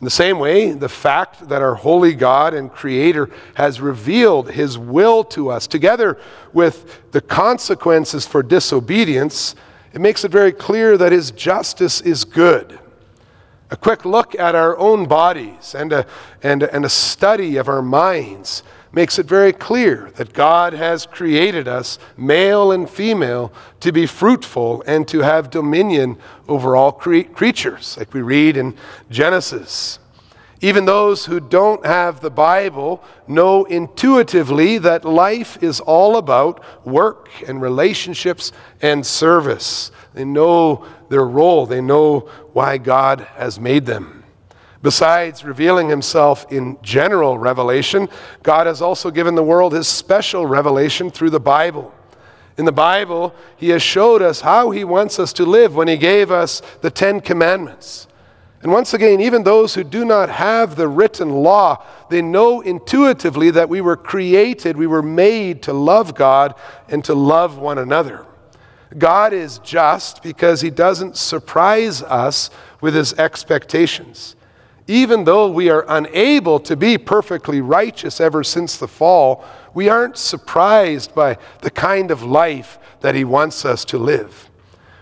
In 0.00 0.04
the 0.04 0.10
same 0.10 0.38
way, 0.38 0.72
the 0.72 0.90
fact 0.90 1.48
that 1.48 1.62
our 1.62 1.74
holy 1.74 2.12
God 2.12 2.52
and 2.52 2.70
Creator 2.70 3.30
has 3.54 3.80
revealed 3.80 4.50
His 4.50 4.76
will 4.76 5.24
to 5.24 5.48
us, 5.48 5.66
together 5.66 6.18
with 6.52 7.10
the 7.12 7.22
consequences 7.22 8.26
for 8.26 8.42
disobedience, 8.42 9.54
it 9.94 10.00
makes 10.02 10.22
it 10.22 10.30
very 10.30 10.52
clear 10.52 10.98
that 10.98 11.12
His 11.12 11.30
justice 11.30 12.02
is 12.02 12.26
good. 12.26 12.78
A 13.70 13.76
quick 13.76 14.04
look 14.04 14.38
at 14.38 14.54
our 14.54 14.76
own 14.78 15.06
bodies 15.06 15.74
and 15.74 15.92
a, 15.92 16.06
and, 16.42 16.62
and 16.62 16.84
a 16.84 16.90
study 16.90 17.56
of 17.56 17.68
our 17.68 17.82
minds 17.82 18.62
makes 18.92 19.18
it 19.18 19.26
very 19.26 19.52
clear 19.52 20.10
that 20.16 20.32
God 20.32 20.72
has 20.72 21.06
created 21.06 21.68
us, 21.68 21.98
male 22.16 22.72
and 22.72 22.88
female, 22.88 23.52
to 23.80 23.92
be 23.92 24.06
fruitful 24.06 24.82
and 24.86 25.06
to 25.08 25.20
have 25.20 25.50
dominion 25.50 26.16
over 26.48 26.76
all 26.76 26.92
cre- 26.92 27.22
creatures, 27.22 27.96
like 27.98 28.14
we 28.14 28.22
read 28.22 28.56
in 28.56 28.74
Genesis. 29.10 29.98
Even 30.62 30.86
those 30.86 31.26
who 31.26 31.38
don't 31.38 31.84
have 31.84 32.20
the 32.20 32.30
Bible 32.30 33.04
know 33.28 33.64
intuitively 33.64 34.78
that 34.78 35.04
life 35.04 35.62
is 35.62 35.80
all 35.80 36.16
about 36.16 36.64
work 36.86 37.28
and 37.46 37.60
relationships 37.60 38.52
and 38.80 39.04
service. 39.04 39.90
They 40.14 40.24
know 40.24 40.86
their 41.10 41.26
role, 41.26 41.66
they 41.66 41.82
know 41.82 42.20
why 42.54 42.78
God 42.78 43.20
has 43.36 43.60
made 43.60 43.84
them. 43.84 44.24
Besides 44.86 45.44
revealing 45.44 45.88
himself 45.88 46.46
in 46.52 46.78
general 46.80 47.40
revelation, 47.40 48.08
God 48.44 48.68
has 48.68 48.80
also 48.80 49.10
given 49.10 49.34
the 49.34 49.42
world 49.42 49.72
his 49.72 49.88
special 49.88 50.46
revelation 50.46 51.10
through 51.10 51.30
the 51.30 51.40
Bible. 51.40 51.92
In 52.56 52.66
the 52.66 52.70
Bible, 52.70 53.34
he 53.56 53.70
has 53.70 53.82
showed 53.82 54.22
us 54.22 54.42
how 54.42 54.70
he 54.70 54.84
wants 54.84 55.18
us 55.18 55.32
to 55.32 55.44
live 55.44 55.74
when 55.74 55.88
he 55.88 55.96
gave 55.96 56.30
us 56.30 56.62
the 56.82 56.90
Ten 56.92 57.20
Commandments. 57.20 58.06
And 58.62 58.70
once 58.70 58.94
again, 58.94 59.20
even 59.20 59.42
those 59.42 59.74
who 59.74 59.82
do 59.82 60.04
not 60.04 60.28
have 60.28 60.76
the 60.76 60.86
written 60.86 61.32
law, 61.32 61.84
they 62.08 62.22
know 62.22 62.60
intuitively 62.60 63.50
that 63.50 63.68
we 63.68 63.80
were 63.80 63.96
created, 63.96 64.76
we 64.76 64.86
were 64.86 65.02
made 65.02 65.64
to 65.64 65.72
love 65.72 66.14
God 66.14 66.54
and 66.88 67.04
to 67.06 67.14
love 67.16 67.58
one 67.58 67.78
another. 67.78 68.24
God 68.96 69.32
is 69.32 69.58
just 69.58 70.22
because 70.22 70.60
he 70.60 70.70
doesn't 70.70 71.16
surprise 71.16 72.04
us 72.04 72.50
with 72.80 72.94
his 72.94 73.14
expectations 73.14 74.35
even 74.88 75.24
though 75.24 75.50
we 75.50 75.68
are 75.68 75.84
unable 75.88 76.60
to 76.60 76.76
be 76.76 76.96
perfectly 76.96 77.60
righteous 77.60 78.20
ever 78.20 78.44
since 78.44 78.76
the 78.76 78.88
fall, 78.88 79.44
we 79.74 79.88
aren't 79.88 80.16
surprised 80.16 81.14
by 81.14 81.38
the 81.62 81.70
kind 81.70 82.10
of 82.10 82.22
life 82.22 82.78
that 83.00 83.14
He 83.14 83.24
wants 83.24 83.64
us 83.64 83.84
to 83.86 83.98
live. 83.98 84.48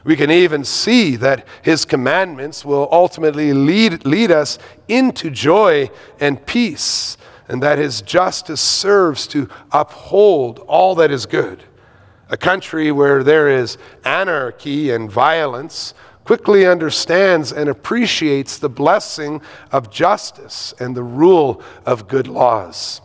We 0.05 0.17
can 0.17 0.31
even 0.31 0.64
see 0.64 1.17
that 1.17 1.47
His 1.62 1.85
commandments 1.85 2.64
will 2.64 2.88
ultimately 2.91 3.53
lead, 3.53 4.07
lead 4.07 4.31
us 4.31 4.59
into 4.88 5.31
joy 5.31 5.91
and 6.19 6.45
peace, 6.47 7.17
and 7.49 7.62
that 7.62 7.79
His 7.79 8.00
justice 8.00 8.61
serves 8.61 9.26
to 9.29 9.49
uphold 9.71 10.61
all 10.61 10.95
that 10.97 11.11
is 11.11 11.26
good. 11.26 11.62
A 12.31 12.37
country 12.38 12.91
where 12.91 13.23
there 13.23 13.49
is 13.49 13.76
anarchy 14.05 14.91
and 14.91 15.11
violence 15.11 15.93
quickly 16.25 16.66
understands 16.66 17.52
and 17.52 17.69
appreciates 17.69 18.59
the 18.59 18.69
blessing 18.69 19.40
of 19.71 19.90
justice 19.90 20.75
and 20.81 20.97
the 20.97 21.02
rule 21.02 21.62
of 21.85 22.09
good 22.09 22.26
laws. 22.26 23.00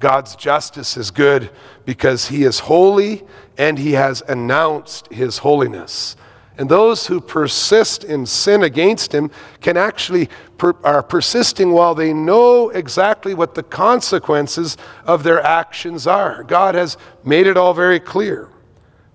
God's 0.00 0.36
justice 0.36 0.96
is 0.96 1.10
good 1.10 1.50
because 1.84 2.28
he 2.28 2.44
is 2.44 2.60
holy 2.60 3.24
and 3.56 3.78
he 3.78 3.92
has 3.92 4.22
announced 4.28 5.12
his 5.12 5.38
holiness. 5.38 6.16
And 6.56 6.68
those 6.68 7.06
who 7.06 7.20
persist 7.20 8.02
in 8.02 8.26
sin 8.26 8.64
against 8.64 9.14
him 9.14 9.30
can 9.60 9.76
actually 9.76 10.28
per, 10.56 10.74
are 10.82 11.04
persisting 11.04 11.70
while 11.72 11.94
they 11.94 12.12
know 12.12 12.70
exactly 12.70 13.32
what 13.32 13.54
the 13.54 13.62
consequences 13.62 14.76
of 15.04 15.22
their 15.22 15.40
actions 15.40 16.06
are. 16.06 16.42
God 16.42 16.74
has 16.74 16.96
made 17.22 17.46
it 17.46 17.56
all 17.56 17.74
very 17.74 18.00
clear. 18.00 18.48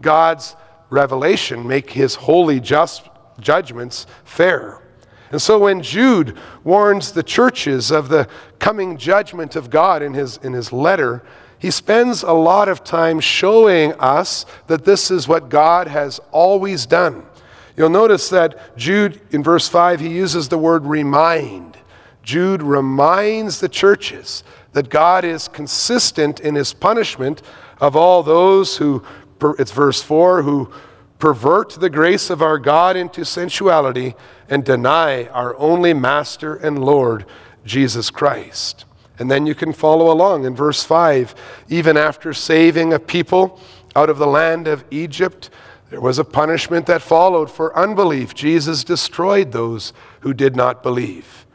God's 0.01 0.55
revelation 0.89 1.67
make 1.67 1.89
his 1.89 2.15
holy 2.15 2.61
just 2.61 3.09
judgments 3.39 4.05
fair. 4.23 4.79
And 5.31 5.41
so 5.41 5.59
when 5.59 5.81
Jude 5.81 6.37
warns 6.63 7.11
the 7.11 7.23
churches 7.23 7.89
of 7.89 8.09
the 8.09 8.27
coming 8.59 8.97
judgment 8.97 9.55
of 9.55 9.69
God 9.71 10.03
in 10.03 10.13
his, 10.13 10.37
in 10.37 10.53
his 10.53 10.71
letter, 10.71 11.23
he 11.57 11.71
spends 11.71 12.23
a 12.23 12.33
lot 12.33 12.69
of 12.69 12.83
time 12.83 13.19
showing 13.19 13.93
us 13.93 14.45
that 14.67 14.85
this 14.85 15.09
is 15.09 15.27
what 15.27 15.49
God 15.49 15.87
has 15.87 16.19
always 16.31 16.85
done. 16.85 17.25
You'll 17.75 17.89
notice 17.89 18.29
that 18.29 18.77
Jude, 18.77 19.21
in 19.31 19.41
verse 19.41 19.67
5, 19.67 20.01
he 20.01 20.09
uses 20.09 20.49
the 20.49 20.57
word 20.57 20.85
remind. 20.85 21.77
Jude 22.21 22.61
reminds 22.61 23.59
the 23.59 23.69
churches 23.69 24.43
that 24.73 24.89
God 24.89 25.25
is 25.25 25.47
consistent 25.47 26.39
in 26.41 26.53
his 26.53 26.73
punishment 26.73 27.41
of 27.79 27.95
all 27.95 28.23
those 28.23 28.77
who, 28.77 29.03
it's 29.57 29.71
verse 29.71 30.03
4, 30.03 30.43
who 30.43 30.71
pervert 31.23 31.69
the 31.69 31.89
grace 31.89 32.29
of 32.29 32.41
our 32.41 32.59
God 32.59 32.97
into 32.97 33.23
sensuality 33.23 34.13
and 34.49 34.65
deny 34.65 35.23
our 35.27 35.55
only 35.55 35.93
Master 35.93 36.53
and 36.53 36.83
Lord, 36.83 37.25
Jesus 37.63 38.09
Christ. 38.09 38.83
And 39.17 39.31
then 39.31 39.45
you 39.45 39.55
can 39.55 39.71
follow 39.71 40.11
along 40.11 40.43
in 40.43 40.53
verse 40.53 40.83
5. 40.83 41.33
Even 41.69 41.95
after 41.95 42.33
saving 42.33 42.91
a 42.91 42.99
people 42.99 43.57
out 43.95 44.09
of 44.09 44.17
the 44.17 44.27
land 44.27 44.67
of 44.67 44.83
Egypt, 44.91 45.49
there 45.91 46.01
was 46.01 46.19
a 46.19 46.25
punishment 46.25 46.87
that 46.87 47.01
followed 47.01 47.49
for 47.49 47.73
unbelief. 47.73 48.35
Jesus 48.35 48.83
destroyed 48.83 49.53
those 49.53 49.93
who 50.23 50.33
did 50.33 50.57
not 50.57 50.83
believe. 50.83 51.45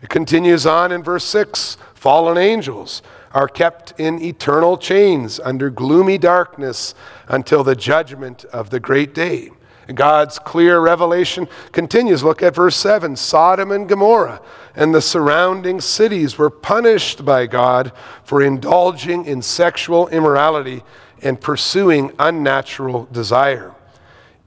It 0.00 0.08
continues 0.08 0.64
on 0.64 0.90
in 0.90 1.02
verse 1.02 1.24
6 1.26 1.76
fallen 1.92 2.38
angels 2.38 3.02
are 3.32 3.48
kept 3.48 3.92
in 3.98 4.22
eternal 4.22 4.76
chains 4.78 5.40
under 5.40 5.70
gloomy 5.70 6.18
darkness 6.18 6.94
until 7.28 7.62
the 7.62 7.76
judgment 7.76 8.44
of 8.46 8.70
the 8.70 8.80
great 8.80 9.14
day. 9.14 9.50
God's 9.94 10.38
clear 10.38 10.80
revelation 10.80 11.48
continues. 11.72 12.22
Look 12.22 12.42
at 12.42 12.54
verse 12.54 12.76
7 12.76 13.16
Sodom 13.16 13.70
and 13.70 13.88
Gomorrah 13.88 14.40
and 14.74 14.94
the 14.94 15.02
surrounding 15.02 15.80
cities 15.80 16.38
were 16.38 16.50
punished 16.50 17.24
by 17.24 17.46
God 17.46 17.92
for 18.22 18.42
indulging 18.42 19.24
in 19.24 19.42
sexual 19.42 20.08
immorality 20.08 20.84
and 21.22 21.40
pursuing 21.40 22.12
unnatural 22.18 23.08
desire. 23.10 23.74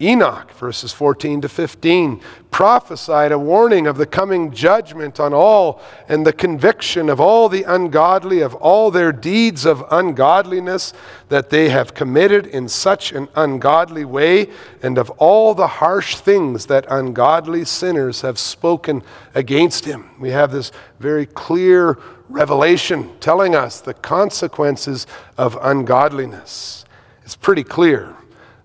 Enoch, 0.01 0.51
verses 0.53 0.91
14 0.91 1.41
to 1.41 1.49
15, 1.49 2.21
prophesied 2.49 3.31
a 3.31 3.37
warning 3.37 3.85
of 3.85 3.97
the 3.97 4.05
coming 4.05 4.51
judgment 4.51 5.19
on 5.19 5.33
all 5.33 5.79
and 6.07 6.25
the 6.25 6.33
conviction 6.33 7.07
of 7.07 7.19
all 7.19 7.47
the 7.47 7.63
ungodly 7.63 8.41
of 8.41 8.55
all 8.55 8.89
their 8.89 9.11
deeds 9.11 9.65
of 9.65 9.83
ungodliness 9.91 10.93
that 11.29 11.51
they 11.51 11.69
have 11.69 11.93
committed 11.93 12.47
in 12.47 12.67
such 12.67 13.11
an 13.11 13.27
ungodly 13.35 14.03
way, 14.03 14.49
and 14.81 14.97
of 14.97 15.09
all 15.11 15.53
the 15.53 15.67
harsh 15.67 16.15
things 16.15 16.65
that 16.65 16.85
ungodly 16.89 17.63
sinners 17.63 18.21
have 18.21 18.39
spoken 18.39 19.03
against 19.35 19.85
him. 19.85 20.09
We 20.19 20.31
have 20.31 20.51
this 20.51 20.71
very 20.99 21.27
clear 21.27 21.99
revelation 22.27 23.11
telling 23.19 23.53
us 23.53 23.81
the 23.81 23.93
consequences 23.93 25.05
of 25.37 25.57
ungodliness. 25.61 26.85
It's 27.23 27.35
pretty 27.35 27.63
clear 27.63 28.15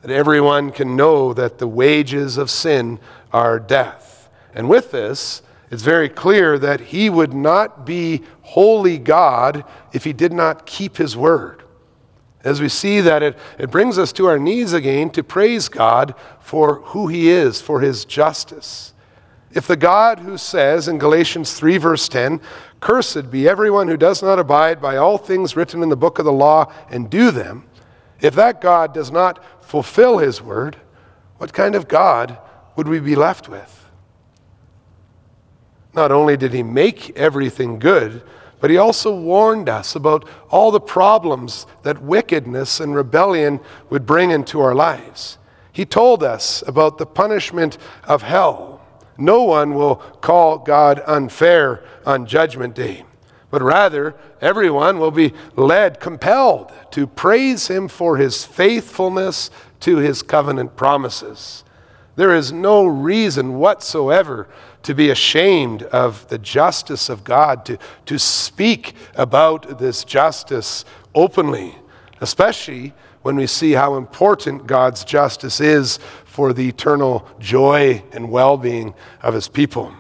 that 0.07 0.15
everyone 0.15 0.71
can 0.71 0.95
know 0.95 1.35
that 1.35 1.59
the 1.59 1.67
wages 1.67 2.39
of 2.39 2.49
sin 2.49 3.01
are 3.33 3.59
death. 3.59 4.29
And 4.55 4.69
with 4.69 4.93
this, 4.93 5.43
it's 5.69 5.83
very 5.83 6.09
clear 6.09 6.61
that 6.61 6.79
he 6.79 7.11
would 7.11 7.35
not 7.35 7.85
be 7.85 8.23
holy 8.43 8.99
God 8.99 9.65
if 9.93 10.05
he 10.05 10.13
did 10.13 10.33
not 10.33 10.65
keep 10.65 10.97
his 10.97 11.17
word. 11.17 11.65
As 12.45 12.61
we 12.61 12.69
see 12.69 13.01
that, 13.01 13.25
it, 13.25 13.37
it 13.59 13.73
brings 13.73 13.99
us 13.99 14.13
to 14.13 14.27
our 14.27 14.39
knees 14.39 14.73
again 14.73 15.11
to 15.11 15.25
praise 15.25 15.69
God 15.69 16.15
for 16.39 16.83
who 16.83 17.09
he 17.09 17.29
is, 17.29 17.61
for 17.61 17.81
his 17.81 18.05
justice. 18.05 18.95
If 19.51 19.67
the 19.67 19.77
God 19.77 20.21
who 20.21 20.39
says 20.39 20.87
in 20.87 20.99
Galatians 20.99 21.53
3, 21.55 21.79
verse 21.79 22.09
10, 22.09 22.41
Cursed 22.79 23.29
be 23.33 23.49
everyone 23.49 23.89
who 23.89 23.97
does 23.97 24.23
not 24.23 24.39
abide 24.39 24.81
by 24.81 24.99
all 24.99 25.19
things 25.19 25.57
written 25.57 25.83
in 25.83 25.89
the 25.89 25.97
book 25.97 26.21
of 26.21 26.25
the 26.25 26.33
law 26.33 26.73
and 26.91 27.11
do 27.11 27.33
them, 27.33 27.65
if 28.21 28.35
that 28.35 28.61
God 28.61 28.95
does 28.95 29.11
not 29.11 29.43
fulfill 29.65 30.19
his 30.19 30.41
word, 30.41 30.77
what 31.39 31.53
kind 31.53 31.75
of 31.75 31.89
God 31.89 32.39
would 32.77 32.89
we 32.89 33.01
be 33.01 33.17
left 33.17 33.49
with? 33.49 33.91
Not 35.95 36.13
only 36.13 36.37
did 36.37 36.53
he 36.53 36.63
make 36.63 37.17
everything 37.17 37.79
good, 37.79 38.23
but 38.61 38.71
he 38.71 38.79
also 38.79 39.19
warned 39.19 39.69
us 39.69 39.95
about 39.95 40.29
all 40.51 40.71
the 40.71 40.81
problems 40.81 41.67
that 41.83 42.03
wickedness 42.03 42.81
and 42.81 42.95
rebellion 42.95 43.61
would 43.91 44.07
bring 44.07 44.31
into 44.31 44.61
our 44.61 44.75
lives. 44.75 45.39
He 45.73 45.85
told 45.85 46.23
us 46.23 46.63
about 46.67 46.97
the 46.97 47.07
punishment 47.07 47.77
of 48.05 48.23
hell. 48.23 48.81
No 49.19 49.43
one 49.43 49.75
will 49.75 49.97
call 49.97 50.59
God 50.59 51.03
unfair 51.07 51.85
on 52.05 52.27
Judgment 52.27 52.75
Day 52.75 53.05
but 53.57 53.63
rather 53.63 54.15
everyone 54.43 54.99
will 54.99 55.11
be 55.11 55.33
led, 55.55 55.99
compelled 55.99 56.71
to 56.91 57.07
praise 57.07 57.69
him 57.69 57.89
for 57.89 58.19
his 58.19 58.45
faithfulness 58.45 59.51
to 59.81 59.97
his 59.97 60.23
covenant 60.23 60.77
promises. 60.77 61.65
There 62.17 62.35
is 62.35 62.53
no 62.53 62.85
reason 62.85 63.59
whatsoever 63.59 64.47
to 64.83 64.95
be 64.95 65.09
ashamed 65.09 65.85
of 65.85 66.29
the 66.29 66.37
justice 66.37 67.09
of 67.09 67.25
God, 67.25 67.65
to, 67.65 67.79
to 68.05 68.19
speak 68.19 68.93
about 69.15 69.79
this 69.79 70.05
justice 70.05 70.85
openly, 71.15 71.77
especially 72.21 72.93
when 73.23 73.37
we 73.37 73.47
see 73.47 73.73
how 73.73 73.97
important 73.97 74.67
God's 74.67 75.03
justice 75.03 75.61
is 75.61 75.99
for 76.27 76.53
the 76.53 76.69
eternal 76.69 77.27
joy 77.39 78.05
and 78.13 78.31
well 78.31 78.59
being 78.59 78.93
of 79.23 79.33
his 79.33 79.49
people. 79.49 79.95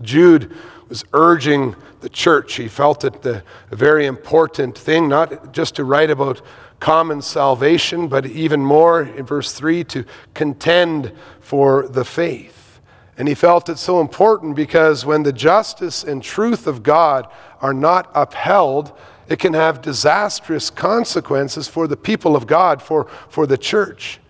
Jude 0.00 0.54
was 0.88 1.04
urging 1.12 1.76
the 2.00 2.08
church. 2.08 2.54
He 2.54 2.68
felt 2.68 3.04
it 3.04 3.22
the, 3.22 3.42
a 3.70 3.76
very 3.76 4.06
important 4.06 4.76
thing, 4.76 5.08
not 5.08 5.52
just 5.52 5.76
to 5.76 5.84
write 5.84 6.10
about 6.10 6.42
common 6.80 7.22
salvation, 7.22 8.08
but 8.08 8.26
even 8.26 8.64
more 8.64 9.02
in 9.02 9.26
verse 9.26 9.52
3 9.52 9.84
to 9.84 10.04
contend 10.34 11.12
for 11.40 11.88
the 11.88 12.04
faith. 12.04 12.80
And 13.16 13.26
he 13.26 13.34
felt 13.34 13.68
it 13.68 13.78
so 13.78 14.00
important 14.00 14.54
because 14.54 15.04
when 15.04 15.24
the 15.24 15.32
justice 15.32 16.04
and 16.04 16.22
truth 16.22 16.68
of 16.68 16.84
God 16.84 17.26
are 17.60 17.74
not 17.74 18.10
upheld, 18.14 18.96
it 19.28 19.40
can 19.40 19.54
have 19.54 19.82
disastrous 19.82 20.70
consequences 20.70 21.66
for 21.66 21.88
the 21.88 21.96
people 21.96 22.36
of 22.36 22.46
God, 22.46 22.80
for, 22.80 23.06
for 23.28 23.46
the 23.46 23.58
church. 23.58 24.20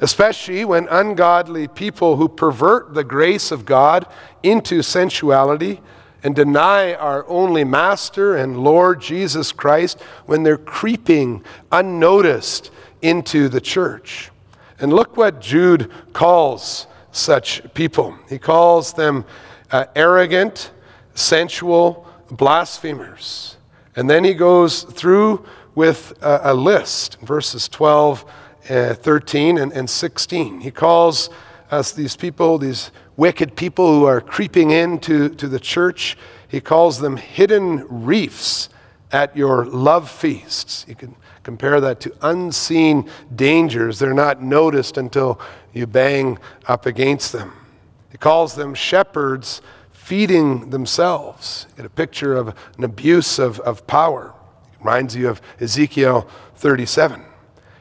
Especially 0.00 0.64
when 0.64 0.88
ungodly 0.88 1.68
people 1.68 2.16
who 2.16 2.28
pervert 2.28 2.94
the 2.94 3.04
grace 3.04 3.52
of 3.52 3.64
God 3.64 4.06
into 4.42 4.82
sensuality 4.82 5.80
and 6.22 6.34
deny 6.34 6.94
our 6.94 7.26
only 7.28 7.64
Master 7.64 8.36
and 8.36 8.58
Lord 8.58 9.00
Jesus 9.00 9.52
Christ 9.52 10.00
when 10.26 10.42
they're 10.42 10.56
creeping 10.56 11.44
unnoticed 11.70 12.70
into 13.00 13.48
the 13.48 13.60
church. 13.60 14.30
And 14.78 14.92
look 14.92 15.16
what 15.16 15.40
Jude 15.40 15.90
calls 16.12 16.86
such 17.10 17.62
people. 17.74 18.16
He 18.28 18.38
calls 18.38 18.92
them 18.92 19.24
uh, 19.70 19.86
arrogant, 19.94 20.70
sensual, 21.14 22.06
blasphemers. 22.30 23.56
And 23.94 24.08
then 24.08 24.24
he 24.24 24.34
goes 24.34 24.84
through 24.84 25.44
with 25.74 26.12
a, 26.22 26.52
a 26.52 26.54
list, 26.54 27.20
verses 27.20 27.68
12, 27.68 28.24
uh, 28.70 28.94
13, 28.94 29.58
and, 29.58 29.72
and 29.72 29.88
16. 29.88 30.60
He 30.60 30.70
calls 30.70 31.30
us 31.70 31.92
these 31.92 32.16
people, 32.16 32.58
these 32.58 32.90
wicked 33.22 33.54
people 33.54 33.86
who 33.86 34.04
are 34.04 34.20
creeping 34.20 34.72
into 34.72 35.28
to 35.28 35.46
the 35.46 35.60
church. 35.60 36.18
He 36.48 36.60
calls 36.60 36.98
them 36.98 37.16
hidden 37.16 37.86
reefs 38.04 38.68
at 39.12 39.36
your 39.36 39.64
love 39.64 40.10
feasts. 40.10 40.84
You 40.88 40.96
can 40.96 41.14
compare 41.44 41.80
that 41.80 42.00
to 42.00 42.12
unseen 42.22 43.08
dangers. 43.32 44.00
They're 44.00 44.12
not 44.12 44.42
noticed 44.42 44.96
until 44.96 45.40
you 45.72 45.86
bang 45.86 46.36
up 46.66 46.84
against 46.84 47.30
them. 47.30 47.52
He 48.10 48.18
calls 48.18 48.56
them 48.56 48.74
shepherds 48.74 49.62
feeding 49.92 50.70
themselves. 50.70 51.68
You 51.70 51.76
get 51.76 51.86
a 51.86 51.90
picture 51.90 52.34
of 52.34 52.48
an 52.76 52.82
abuse 52.82 53.38
of, 53.38 53.60
of 53.60 53.86
power. 53.86 54.34
It 54.72 54.78
reminds 54.80 55.14
you 55.14 55.28
of 55.28 55.40
Ezekiel 55.60 56.26
37. 56.56 57.22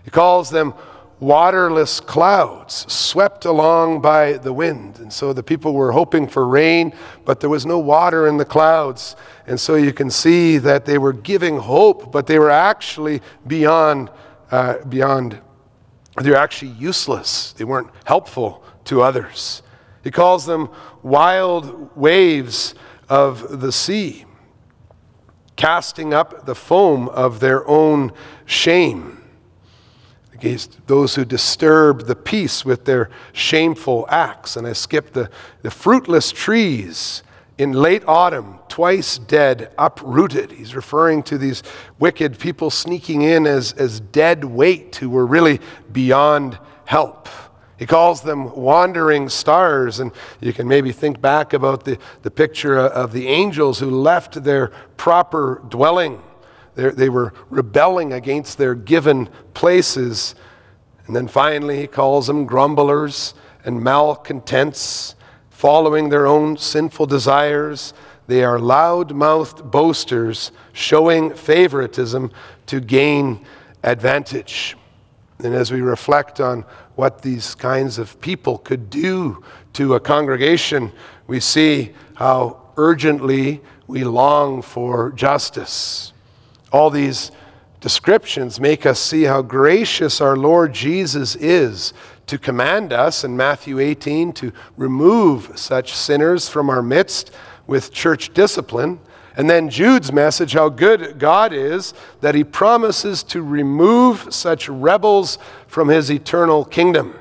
He 0.04 0.12
calls 0.12 0.52
them 0.52 0.76
waterless 1.22 2.00
clouds 2.00 2.92
swept 2.92 3.46
along 3.46 4.02
by 4.02 4.34
the 4.34 4.52
wind. 4.52 5.00
And 5.00 5.14
so 5.14 5.34
the 5.34 5.44
people 5.44 5.74
were 5.74 5.92
hoping 5.92 6.28
for 6.28 6.48
rain, 6.48 6.94
but 7.26 7.40
there 7.40 7.50
was 7.50 7.64
no 7.64 7.78
water 7.78 8.28
in 8.28 8.38
the 8.38 8.44
clouds. 8.44 9.16
And 9.46 9.60
so 9.60 9.76
you 9.76 9.94
can 9.94 10.10
see 10.10 10.58
that 10.58 10.86
they 10.86 10.98
were 10.98 11.14
giving 11.14 11.60
hope, 11.60 12.12
but 12.12 12.26
they 12.26 12.40
were 12.40 12.50
actually 12.50 13.22
beyond, 13.48 14.10
uh, 14.50 14.84
beyond 14.86 15.40
They're 16.18 16.36
actually 16.36 16.72
useless, 16.72 17.54
they 17.54 17.64
weren't 17.64 17.90
helpful 18.04 18.64
to 18.86 19.02
others. 19.02 19.64
He 20.04 20.12
calls 20.12 20.46
them 20.46 20.70
wild 21.04 21.96
waves 21.96 22.76
of 23.08 23.62
the 23.62 23.72
sea, 23.72 24.26
casting 25.56 26.14
up 26.14 26.46
the 26.46 26.56
foam 26.56 27.08
of 27.10 27.40
their 27.40 27.66
own 27.68 28.12
shame 28.46 29.21
against 30.42 30.88
those 30.88 31.14
who 31.14 31.24
disturb 31.24 32.08
the 32.08 32.16
peace 32.16 32.66
with 32.66 32.86
their 32.86 33.12
shameful 33.32 34.08
acts. 34.10 34.56
And 34.56 34.66
I 34.66 34.74
skipped 34.74 35.14
the, 35.14 35.30
the 35.62 35.70
fruitless 35.70 36.32
trees 36.32 37.22
in 37.60 37.74
late 37.74 38.04
autumn, 38.08 38.58
twice 38.68 39.20
dead, 39.20 39.72
uprooted. 39.78 40.52
He's 40.52 40.74
referring 40.74 41.22
to 41.24 41.38
these 41.38 41.62
wicked 42.00 42.40
people 42.40 42.72
sneaking 42.72 43.22
in 43.22 43.46
as, 43.46 43.74
as 43.74 44.00
dead 44.00 44.44
weight 44.44 44.96
who 44.96 45.12
were 45.12 45.28
really 45.28 45.60
beyond 45.92 46.58
help. 46.86 47.30
He 47.78 47.86
calls 47.86 48.22
them 48.22 48.56
wandering 48.56 49.30
stars, 49.30 50.00
and 50.00 50.12
you 50.40 50.54
can 50.54 50.68
maybe 50.68 50.92
think 50.92 51.22
back 51.22 51.54
about 51.54 51.84
the, 51.84 52.00
the 52.24 52.32
picture 52.32 52.80
of 52.80 53.12
the 53.12 53.28
angels 53.28 53.80
who 53.80 53.92
left 53.92 54.44
their 54.44 54.70
proper 54.98 55.62
dwelling. 55.70 56.22
They 56.76 57.10
were 57.10 57.34
rebelling 57.50 58.14
against 58.14 58.58
their 58.58 58.76
given 58.76 59.30
places. 59.54 60.36
And 61.06 61.16
then 61.16 61.28
finally, 61.28 61.82
he 61.82 61.88
calls 61.88 62.28
them 62.28 62.46
grumblers 62.46 63.34
and 63.66 63.82
malcontents 63.82 65.16
following 65.50 66.10
their 66.10 66.26
own 66.26 66.58
sinful 66.58 67.06
desires. 67.06 67.94
They 68.28 68.44
are 68.44 68.58
loud 68.58 69.12
mouthed 69.12 69.70
boasters, 69.70 70.52
showing 70.74 71.34
favoritism 71.34 72.32
to 72.68 72.80
gain 72.80 73.46
advantage. 73.84 74.78
And 75.40 75.54
as 75.54 75.72
we 75.72 75.82
reflect 75.82 76.40
on 76.40 76.64
what 76.96 77.22
these 77.22 77.56
kinds 77.56 77.98
of 77.98 78.20
people 78.22 78.60
could 78.60 78.90
do 78.90 79.44
to 79.74 79.96
a 79.96 80.00
congregation, 80.00 80.92
we 81.28 81.40
see 81.40 81.94
how 82.16 82.62
urgently 82.78 83.62
we 83.88 84.04
long 84.04 84.62
for 84.62 85.12
justice. 85.12 86.14
All 86.72 86.90
these 86.90 87.32
descriptions 87.82 88.60
make 88.60 88.86
us 88.86 89.00
see 89.00 89.24
how 89.24 89.42
gracious 89.42 90.22
our 90.22 90.38
Lord 90.38 90.74
Jesus 90.74 91.36
is 91.36 91.94
to 92.28 92.38
command 92.38 92.94
us 92.94 93.24
in 93.24 93.36
Matthew 93.36 93.80
18 93.80 94.32
to 94.34 94.54
remove 94.78 95.52
such 95.60 95.94
sinners 95.94 96.48
from 96.48 96.70
our 96.70 96.82
midst 96.82 97.32
with 97.68 97.92
church 97.92 98.34
discipline. 98.34 99.00
And 99.36 99.50
then 99.50 99.70
Jude's 99.70 100.12
message, 100.12 100.54
how 100.54 100.70
good 100.70 101.18
God 101.18 101.54
is, 101.54 101.94
that 102.22 102.36
he 102.36 102.44
promises 102.44 103.24
to 103.24 103.42
remove 103.42 104.34
such 104.34 104.70
rebels 104.70 105.38
from 105.68 105.88
his 105.88 106.12
eternal 106.12 106.64
kingdom. 106.64 107.18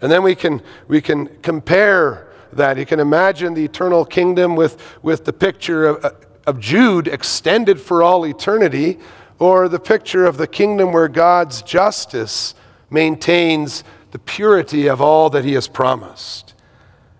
And 0.00 0.12
then 0.12 0.22
we 0.22 0.34
can, 0.34 0.62
we 0.86 1.00
can 1.00 1.26
compare 1.42 2.28
that. 2.52 2.78
You 2.78 2.86
can 2.86 3.00
imagine 3.00 3.54
the 3.54 3.64
eternal 3.64 4.04
kingdom 4.04 4.54
with, 4.56 4.80
with 5.02 5.24
the 5.24 5.32
picture 5.32 5.86
of, 5.86 6.04
uh, 6.04 6.10
of 6.48 6.58
Jude 6.58 7.08
extended 7.08 7.78
for 7.78 8.02
all 8.02 8.24
eternity, 8.24 8.98
or 9.38 9.68
the 9.68 9.78
picture 9.78 10.24
of 10.24 10.38
the 10.38 10.46
kingdom 10.46 10.92
where 10.92 11.06
God's 11.06 11.60
justice 11.60 12.54
maintains 12.88 13.84
the 14.12 14.18
purity 14.18 14.88
of 14.88 15.02
all 15.02 15.28
that 15.28 15.44
He 15.44 15.52
has 15.52 15.68
promised. 15.68 16.54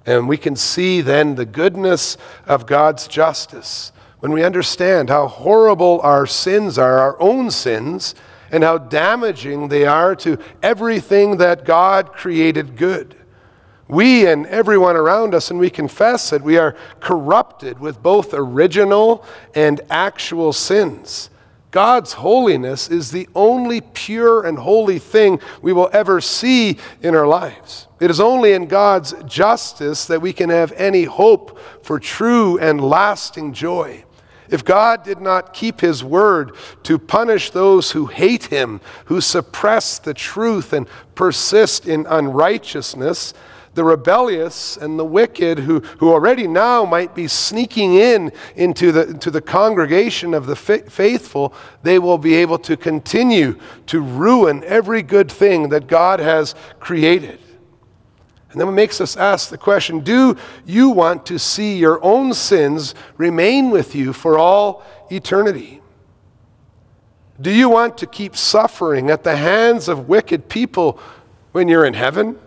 And 0.06 0.26
we 0.28 0.38
can 0.38 0.56
see 0.56 1.02
then 1.02 1.34
the 1.34 1.44
goodness 1.44 2.16
of 2.46 2.64
God's 2.64 3.06
justice 3.06 3.92
when 4.20 4.32
we 4.32 4.42
understand 4.42 5.10
how 5.10 5.28
horrible 5.28 6.00
our 6.00 6.26
sins 6.26 6.78
are, 6.78 6.98
our 6.98 7.20
own 7.20 7.50
sins, 7.50 8.14
and 8.50 8.64
how 8.64 8.78
damaging 8.78 9.68
they 9.68 9.84
are 9.84 10.16
to 10.16 10.38
everything 10.62 11.36
that 11.36 11.66
God 11.66 12.14
created 12.14 12.76
good. 12.76 13.14
We 13.88 14.26
and 14.26 14.46
everyone 14.46 14.96
around 14.96 15.34
us, 15.34 15.50
and 15.50 15.58
we 15.58 15.70
confess 15.70 16.30
that 16.30 16.42
we 16.42 16.58
are 16.58 16.76
corrupted 17.00 17.80
with 17.80 18.02
both 18.02 18.34
original 18.34 19.24
and 19.54 19.80
actual 19.88 20.52
sins. 20.52 21.30
God's 21.70 22.14
holiness 22.14 22.88
is 22.88 23.10
the 23.10 23.28
only 23.34 23.80
pure 23.80 24.46
and 24.46 24.58
holy 24.58 24.98
thing 24.98 25.40
we 25.60 25.72
will 25.72 25.90
ever 25.92 26.20
see 26.20 26.78
in 27.02 27.14
our 27.14 27.26
lives. 27.26 27.86
It 28.00 28.10
is 28.10 28.20
only 28.20 28.52
in 28.52 28.66
God's 28.66 29.14
justice 29.24 30.06
that 30.06 30.22
we 30.22 30.32
can 30.32 30.50
have 30.50 30.72
any 30.72 31.04
hope 31.04 31.58
for 31.82 31.98
true 31.98 32.58
and 32.58 32.80
lasting 32.80 33.52
joy. 33.52 34.04
If 34.50 34.64
God 34.64 35.02
did 35.02 35.20
not 35.20 35.52
keep 35.52 35.80
his 35.80 36.02
word 36.02 36.52
to 36.84 36.98
punish 36.98 37.50
those 37.50 37.90
who 37.90 38.06
hate 38.06 38.44
him, 38.44 38.80
who 39.06 39.20
suppress 39.20 39.98
the 39.98 40.14
truth 40.14 40.72
and 40.72 40.88
persist 41.14 41.86
in 41.86 42.06
unrighteousness, 42.06 43.34
the 43.74 43.84
rebellious 43.84 44.76
and 44.76 44.98
the 44.98 45.04
wicked 45.04 45.58
who, 45.60 45.80
who 45.98 46.10
already 46.10 46.46
now 46.46 46.84
might 46.84 47.14
be 47.14 47.28
sneaking 47.28 47.94
in 47.94 48.32
into 48.56 48.92
the, 48.92 49.08
into 49.08 49.30
the 49.30 49.40
congregation 49.40 50.34
of 50.34 50.46
the 50.46 50.56
faithful, 50.56 51.54
they 51.82 51.98
will 51.98 52.18
be 52.18 52.34
able 52.34 52.58
to 52.58 52.76
continue 52.76 53.58
to 53.86 54.00
ruin 54.00 54.62
every 54.64 55.02
good 55.02 55.30
thing 55.30 55.68
that 55.68 55.86
God 55.86 56.20
has 56.20 56.54
created. 56.80 57.38
And 58.50 58.60
then 58.60 58.68
it 58.68 58.72
makes 58.72 59.00
us 59.00 59.16
ask 59.16 59.50
the 59.50 59.58
question 59.58 60.00
do 60.00 60.36
you 60.64 60.88
want 60.88 61.26
to 61.26 61.38
see 61.38 61.76
your 61.76 62.02
own 62.02 62.32
sins 62.32 62.94
remain 63.16 63.70
with 63.70 63.94
you 63.94 64.12
for 64.12 64.38
all 64.38 64.82
eternity? 65.10 65.82
Do 67.40 67.52
you 67.52 67.68
want 67.68 67.98
to 67.98 68.06
keep 68.06 68.36
suffering 68.36 69.10
at 69.10 69.22
the 69.22 69.36
hands 69.36 69.88
of 69.88 70.08
wicked 70.08 70.48
people 70.48 70.98
when 71.52 71.68
you're 71.68 71.84
in 71.84 71.94
heaven? 71.94 72.38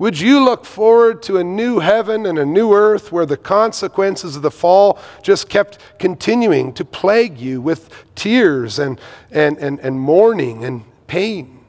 Would 0.00 0.18
you 0.18 0.42
look 0.42 0.64
forward 0.64 1.22
to 1.24 1.36
a 1.36 1.44
new 1.44 1.78
heaven 1.78 2.24
and 2.24 2.38
a 2.38 2.46
new 2.46 2.72
earth 2.72 3.12
where 3.12 3.26
the 3.26 3.36
consequences 3.36 4.34
of 4.34 4.40
the 4.40 4.50
fall 4.50 4.98
just 5.22 5.50
kept 5.50 5.76
continuing 5.98 6.72
to 6.72 6.86
plague 6.86 7.36
you 7.36 7.60
with 7.60 7.90
tears 8.14 8.78
and, 8.78 8.98
and, 9.30 9.58
and, 9.58 9.78
and 9.80 10.00
mourning 10.00 10.64
and 10.64 10.84
pain? 11.06 11.62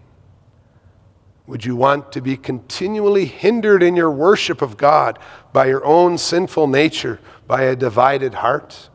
Would 1.45 1.65
you 1.65 1.75
want 1.75 2.13
to 2.13 2.21
be 2.21 2.37
continually 2.37 3.25
hindered 3.25 3.83
in 3.83 3.97
your 3.97 4.11
worship 4.11 4.61
of 4.61 4.77
God 4.77 5.19
by 5.51 5.65
your 5.65 5.83
own 5.83 6.17
sinful 6.17 6.67
nature, 6.67 7.19
by 7.47 7.63
a 7.63 7.75
divided 7.75 8.35
heart? 8.35 8.87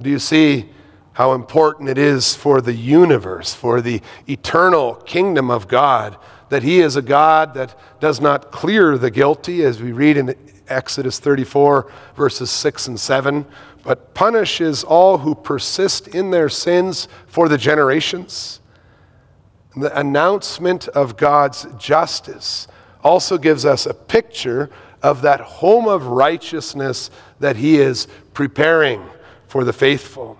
Do 0.00 0.08
you 0.08 0.18
see 0.18 0.70
how 1.12 1.34
important 1.34 1.90
it 1.90 1.98
is 1.98 2.34
for 2.34 2.62
the 2.62 2.72
universe, 2.72 3.52
for 3.52 3.82
the 3.82 4.00
eternal 4.26 4.94
kingdom 4.94 5.50
of 5.50 5.68
God? 5.68 6.16
That 6.48 6.62
he 6.62 6.80
is 6.80 6.96
a 6.96 7.02
God 7.02 7.54
that 7.54 7.74
does 8.00 8.20
not 8.20 8.50
clear 8.50 8.96
the 8.96 9.10
guilty, 9.10 9.62
as 9.62 9.82
we 9.82 9.92
read 9.92 10.16
in 10.16 10.34
Exodus 10.68 11.18
34, 11.18 11.90
verses 12.16 12.50
6 12.50 12.88
and 12.88 13.00
7, 13.00 13.46
but 13.82 14.14
punishes 14.14 14.84
all 14.84 15.18
who 15.18 15.34
persist 15.34 16.08
in 16.08 16.30
their 16.30 16.48
sins 16.48 17.08
for 17.26 17.48
the 17.48 17.58
generations. 17.58 18.60
The 19.76 19.96
announcement 19.98 20.88
of 20.88 21.16
God's 21.16 21.66
justice 21.78 22.68
also 23.02 23.38
gives 23.38 23.64
us 23.64 23.86
a 23.86 23.94
picture 23.94 24.70
of 25.02 25.22
that 25.22 25.40
home 25.40 25.86
of 25.86 26.06
righteousness 26.06 27.10
that 27.40 27.56
he 27.56 27.76
is 27.76 28.08
preparing 28.34 29.02
for 29.46 29.64
the 29.64 29.72
faithful. 29.72 30.38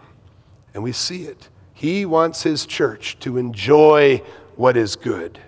And 0.75 0.83
we 0.83 0.93
see 0.93 1.25
it. 1.25 1.49
He 1.73 2.05
wants 2.05 2.43
his 2.43 2.67
church 2.67 3.19
to 3.21 3.39
enjoy 3.39 4.23
what 4.57 4.77
is 4.77 4.97
good. 4.97 5.39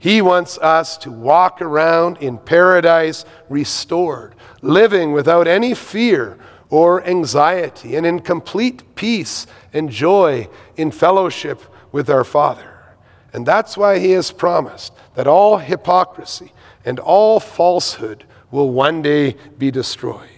He 0.00 0.22
wants 0.22 0.56
us 0.56 0.96
to 0.98 1.12
walk 1.12 1.60
around 1.60 2.16
in 2.22 2.38
paradise 2.38 3.26
restored, 3.50 4.34
living 4.62 5.12
without 5.12 5.46
any 5.46 5.74
fear 5.74 6.38
or 6.70 7.04
anxiety, 7.06 7.96
and 7.96 8.06
in 8.06 8.20
complete 8.20 8.94
peace 8.94 9.46
and 9.74 9.90
joy 9.90 10.48
in 10.78 10.90
fellowship 10.90 11.60
with 11.92 12.08
our 12.08 12.24
Father. 12.24 12.96
And 13.34 13.44
that's 13.44 13.76
why 13.76 13.98
He 13.98 14.12
has 14.12 14.32
promised 14.32 14.94
that 15.16 15.26
all 15.26 15.58
hypocrisy 15.58 16.52
and 16.82 16.98
all 16.98 17.38
falsehood 17.38 18.24
will 18.50 18.70
one 18.70 19.02
day 19.02 19.36
be 19.58 19.70
destroyed. 19.70 20.28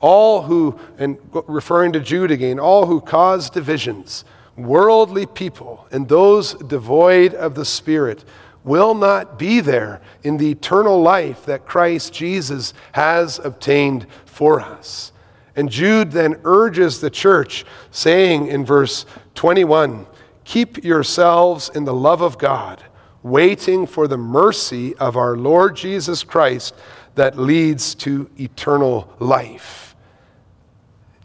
All 0.00 0.42
who, 0.42 0.80
and 0.98 1.16
referring 1.46 1.92
to 1.92 2.00
Jude 2.00 2.32
again, 2.32 2.58
all 2.58 2.86
who 2.86 3.00
cause 3.00 3.50
divisions, 3.50 4.24
worldly 4.56 5.26
people, 5.26 5.86
and 5.92 6.08
those 6.08 6.54
devoid 6.54 7.34
of 7.34 7.54
the 7.54 7.64
Spirit, 7.64 8.24
will 8.64 8.94
not 8.94 9.38
be 9.38 9.60
there 9.60 10.00
in 10.22 10.36
the 10.36 10.50
eternal 10.50 11.00
life 11.02 11.44
that 11.46 11.66
Christ 11.66 12.12
Jesus 12.12 12.72
has 12.92 13.38
obtained 13.38 14.06
for 14.24 14.60
us. 14.60 15.12
And 15.56 15.70
Jude 15.70 16.12
then 16.12 16.40
urges 16.44 17.00
the 17.00 17.10
church, 17.10 17.64
saying 17.90 18.48
in 18.48 18.64
verse 18.64 19.04
21 19.34 20.06
Keep 20.44 20.84
yourselves 20.84 21.70
in 21.74 21.84
the 21.84 21.94
love 21.94 22.20
of 22.20 22.38
God, 22.38 22.82
waiting 23.22 23.86
for 23.86 24.08
the 24.08 24.16
mercy 24.16 24.94
of 24.96 25.16
our 25.16 25.36
Lord 25.36 25.76
Jesus 25.76 26.24
Christ 26.24 26.74
that 27.14 27.38
leads 27.38 27.94
to 27.96 28.28
eternal 28.38 29.12
life. 29.18 29.94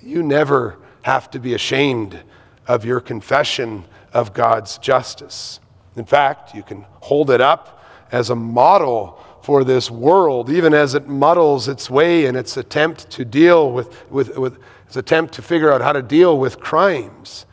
You 0.02 0.22
never 0.22 0.78
have 1.02 1.32
to 1.32 1.40
be 1.40 1.54
ashamed 1.54 2.20
of 2.68 2.86
your 2.86 3.00
confession 3.00 3.86
of 4.14 4.34
God's 4.34 4.78
justice. 4.78 5.60
In 5.98 6.06
fact, 6.06 6.54
you 6.56 6.64
can 6.64 6.86
hold 7.02 7.32
it 7.32 7.42
up 7.42 7.84
as 8.12 8.30
a 8.30 8.36
model 8.36 9.20
for 9.42 9.64
this 9.64 9.90
world, 9.90 10.50
even 10.50 10.74
as 10.74 10.94
it 10.94 11.08
muddles 11.08 11.68
its 11.68 11.90
way 11.90 12.26
in 12.26 12.36
its 12.36 12.58
attempt 12.58 13.10
to 13.12 13.26
deal 13.26 13.72
with, 13.72 14.10
with, 14.12 14.38
with 14.38 14.60
its 14.86 14.98
attempt 14.98 15.34
to 15.34 15.42
figure 15.42 15.72
out 15.72 15.82
how 15.82 15.94
to 15.94 16.02
deal 16.02 16.38
with 16.38 16.60
crimes. 16.60 17.46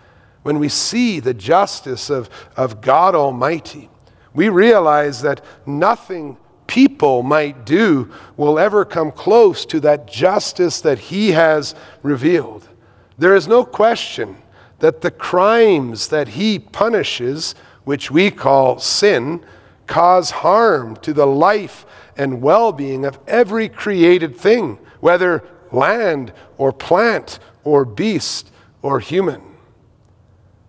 When 0.42 0.58
we 0.58 0.68
see 0.68 1.20
the 1.20 1.34
justice 1.34 2.10
of, 2.10 2.28
of 2.56 2.80
God 2.80 3.14
Almighty, 3.14 3.88
we 4.34 4.48
realize 4.48 5.22
that 5.22 5.42
nothing 5.64 6.36
people 6.66 7.22
might 7.22 7.64
do 7.64 8.10
will 8.36 8.58
ever 8.58 8.84
come 8.84 9.12
close 9.12 9.64
to 9.66 9.80
that 9.80 10.06
justice 10.06 10.80
that 10.82 10.98
He 10.98 11.32
has 11.32 11.74
revealed. 12.02 12.68
There 13.16 13.36
is 13.36 13.46
no 13.46 13.64
question 13.64 14.36
that 14.80 15.00
the 15.00 15.10
crimes 15.10 16.08
that 16.08 16.28
He 16.28 16.58
punishes, 16.58 17.54
which 17.84 18.10
we 18.10 18.30
call 18.30 18.78
sin, 18.78 19.44
cause 19.86 20.30
harm 20.30 20.96
to 20.96 21.12
the 21.12 21.26
life 21.26 21.86
and 22.16 22.40
well 22.40 22.72
being 22.72 23.04
of 23.04 23.18
every 23.26 23.68
created 23.68 24.36
thing, 24.36 24.78
whether 25.00 25.44
land 25.72 26.32
or 26.56 26.72
plant 26.72 27.38
or 27.64 27.84
beast 27.84 28.50
or 28.82 29.00
human. 29.00 29.42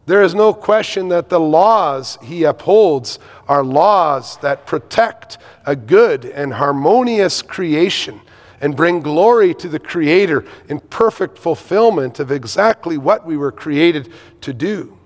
There 0.05 0.21
is 0.21 0.35
no 0.35 0.53
question 0.53 1.07
that 1.09 1.29
the 1.29 1.39
laws 1.39 2.17
he 2.21 2.43
upholds 2.43 3.17
are 3.47 3.63
laws 3.63 4.37
that 4.37 4.67
protect 4.67 5.39
a 5.65 5.75
good 5.75 6.25
and 6.25 6.53
harmonious 6.53 7.41
creation 7.41 8.21
and 8.61 8.75
bring 8.75 9.01
glory 9.01 9.53
to 9.55 9.67
the 9.67 9.79
Creator 9.79 10.45
in 10.69 10.79
perfect 10.79 11.37
fulfillment 11.37 12.19
of 12.19 12.31
exactly 12.31 12.97
what 12.97 13.25
we 13.25 13.35
were 13.35 13.51
created 13.51 14.13
to 14.41 14.53
do. 14.53 14.97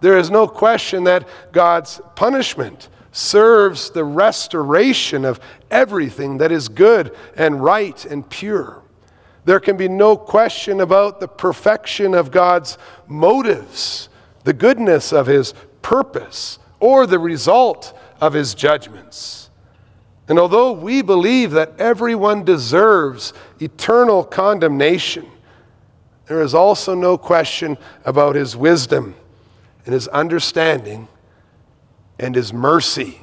There 0.00 0.18
is 0.18 0.30
no 0.30 0.48
question 0.48 1.04
that 1.04 1.28
God's 1.52 2.00
punishment 2.16 2.88
serves 3.12 3.90
the 3.90 4.04
restoration 4.04 5.24
of 5.24 5.40
everything 5.70 6.38
that 6.38 6.52
is 6.52 6.68
good 6.68 7.14
and 7.36 7.62
right 7.62 8.04
and 8.06 8.28
pure. 8.28 8.82
There 9.44 9.60
can 9.60 9.76
be 9.76 9.88
no 9.88 10.16
question 10.16 10.80
about 10.80 11.20
the 11.20 11.28
perfection 11.28 12.14
of 12.14 12.30
God's 12.30 12.78
motives, 13.06 14.08
the 14.44 14.52
goodness 14.52 15.12
of 15.12 15.26
His 15.26 15.54
purpose, 15.82 16.58
or 16.78 17.06
the 17.06 17.18
result 17.18 17.98
of 18.20 18.32
His 18.32 18.54
judgments. 18.54 19.50
And 20.28 20.38
although 20.38 20.72
we 20.72 21.02
believe 21.02 21.50
that 21.52 21.72
everyone 21.78 22.44
deserves 22.44 23.32
eternal 23.60 24.22
condemnation, 24.22 25.26
there 26.26 26.42
is 26.42 26.54
also 26.54 26.94
no 26.94 27.18
question 27.18 27.76
about 28.04 28.36
His 28.36 28.56
wisdom 28.56 29.16
and 29.90 29.94
His 29.94 30.06
understanding 30.06 31.08
and 32.20 32.36
his 32.36 32.52
mercy, 32.52 33.18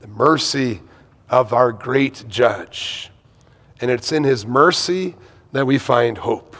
the 0.00 0.08
mercy 0.08 0.80
of 1.28 1.52
our 1.52 1.72
great 1.72 2.24
judge. 2.26 3.10
And 3.82 3.90
it's 3.90 4.12
in 4.12 4.24
his 4.24 4.46
mercy 4.46 5.14
that 5.52 5.66
we 5.66 5.76
find 5.76 6.16
hope. 6.16 6.56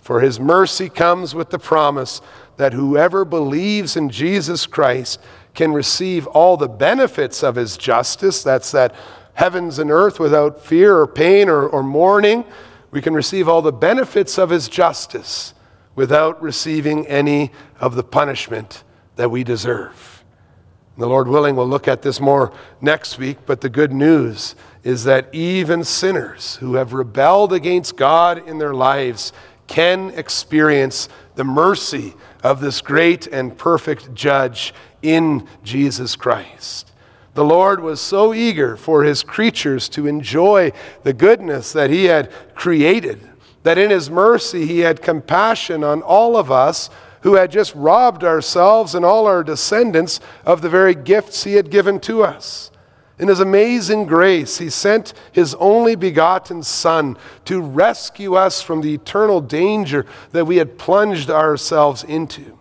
For 0.00 0.20
his 0.20 0.40
mercy 0.40 0.88
comes 0.88 1.32
with 1.34 1.50
the 1.50 1.60
promise 1.60 2.20
that 2.56 2.72
whoever 2.72 3.24
believes 3.24 3.96
in 3.96 4.08
Jesus 4.08 4.66
Christ 4.66 5.20
can 5.54 5.72
receive 5.72 6.26
all 6.26 6.56
the 6.56 6.68
benefits 6.68 7.44
of 7.44 7.54
his 7.54 7.76
justice. 7.76 8.42
That's 8.42 8.72
that 8.72 8.94
heavens 9.34 9.78
and 9.78 9.92
earth 9.92 10.18
without 10.18 10.60
fear 10.60 10.98
or 10.98 11.06
pain 11.06 11.48
or, 11.48 11.68
or 11.68 11.84
mourning. 11.84 12.44
We 12.90 13.00
can 13.00 13.14
receive 13.14 13.48
all 13.48 13.62
the 13.62 13.72
benefits 13.72 14.38
of 14.38 14.50
his 14.50 14.66
justice 14.66 15.54
without 15.94 16.40
receiving 16.42 17.06
any 17.06 17.50
of 17.80 17.94
the 17.94 18.02
punishment 18.02 18.84
that 19.16 19.30
we 19.30 19.44
deserve. 19.44 20.24
The 20.98 21.06
Lord 21.06 21.28
willing, 21.28 21.56
we'll 21.56 21.68
look 21.68 21.88
at 21.88 22.02
this 22.02 22.20
more 22.20 22.52
next 22.80 23.18
week, 23.18 23.38
but 23.46 23.60
the 23.60 23.68
good 23.68 23.92
news 23.92 24.54
is 24.82 25.04
that 25.04 25.34
even 25.34 25.84
sinners 25.84 26.56
who 26.56 26.74
have 26.74 26.92
rebelled 26.92 27.52
against 27.52 27.96
God 27.96 28.46
in 28.46 28.58
their 28.58 28.74
lives 28.74 29.32
can 29.66 30.10
experience 30.10 31.08
the 31.36 31.44
mercy 31.44 32.14
of 32.42 32.60
this 32.60 32.80
great 32.80 33.26
and 33.28 33.56
perfect 33.56 34.14
judge 34.14 34.74
in 35.00 35.46
Jesus 35.62 36.16
Christ. 36.16 36.92
The 37.34 37.44
Lord 37.44 37.80
was 37.80 38.00
so 38.00 38.34
eager 38.34 38.76
for 38.76 39.04
his 39.04 39.22
creatures 39.22 39.88
to 39.90 40.06
enjoy 40.06 40.72
the 41.04 41.12
goodness 41.12 41.72
that 41.72 41.88
he 41.88 42.06
had 42.06 42.30
created, 42.54 43.29
that 43.62 43.78
in 43.78 43.90
his 43.90 44.10
mercy 44.10 44.66
he 44.66 44.80
had 44.80 45.02
compassion 45.02 45.84
on 45.84 46.02
all 46.02 46.36
of 46.36 46.50
us 46.50 46.90
who 47.22 47.34
had 47.34 47.50
just 47.50 47.74
robbed 47.74 48.24
ourselves 48.24 48.94
and 48.94 49.04
all 49.04 49.26
our 49.26 49.44
descendants 49.44 50.20
of 50.44 50.62
the 50.62 50.68
very 50.70 50.94
gifts 50.94 51.44
he 51.44 51.54
had 51.54 51.70
given 51.70 52.00
to 52.00 52.22
us. 52.22 52.70
In 53.18 53.28
his 53.28 53.40
amazing 53.40 54.06
grace, 54.06 54.56
he 54.56 54.70
sent 54.70 55.12
his 55.30 55.54
only 55.56 55.94
begotten 55.94 56.62
Son 56.62 57.18
to 57.44 57.60
rescue 57.60 58.34
us 58.34 58.62
from 58.62 58.80
the 58.80 58.94
eternal 58.94 59.42
danger 59.42 60.06
that 60.32 60.46
we 60.46 60.56
had 60.56 60.78
plunged 60.78 61.28
ourselves 61.28 62.02
into. 62.02 62.56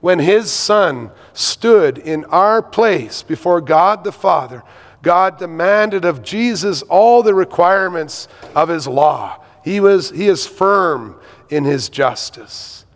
When 0.00 0.20
his 0.20 0.52
Son 0.52 1.10
stood 1.32 1.98
in 1.98 2.24
our 2.26 2.62
place 2.62 3.24
before 3.24 3.60
God 3.60 4.04
the 4.04 4.12
Father, 4.12 4.62
God 5.02 5.36
demanded 5.38 6.04
of 6.04 6.22
Jesus 6.22 6.82
all 6.82 7.24
the 7.24 7.34
requirements 7.34 8.28
of 8.54 8.68
his 8.68 8.86
law. 8.86 9.42
He, 9.68 9.80
was, 9.80 10.08
he 10.08 10.28
is 10.28 10.46
firm 10.46 11.20
in 11.50 11.64
his 11.64 11.90
justice. 11.90 12.86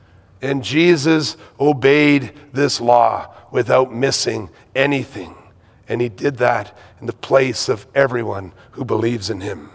And 0.41 0.65
Jesus 0.65 1.37
obeyed 1.61 2.33
this 2.55 2.81
law 2.81 3.35
without 3.51 3.93
missing 3.93 4.49
anything. 4.75 5.35
And 5.87 6.01
he 6.01 6.09
did 6.09 6.39
that 6.39 6.75
in 6.99 7.07
the 7.07 7.13
place 7.13 7.69
of 7.69 7.87
everyone 7.95 8.55
who 8.71 8.87
believes 8.87 9.29
in 9.29 9.43
him. 9.43 9.69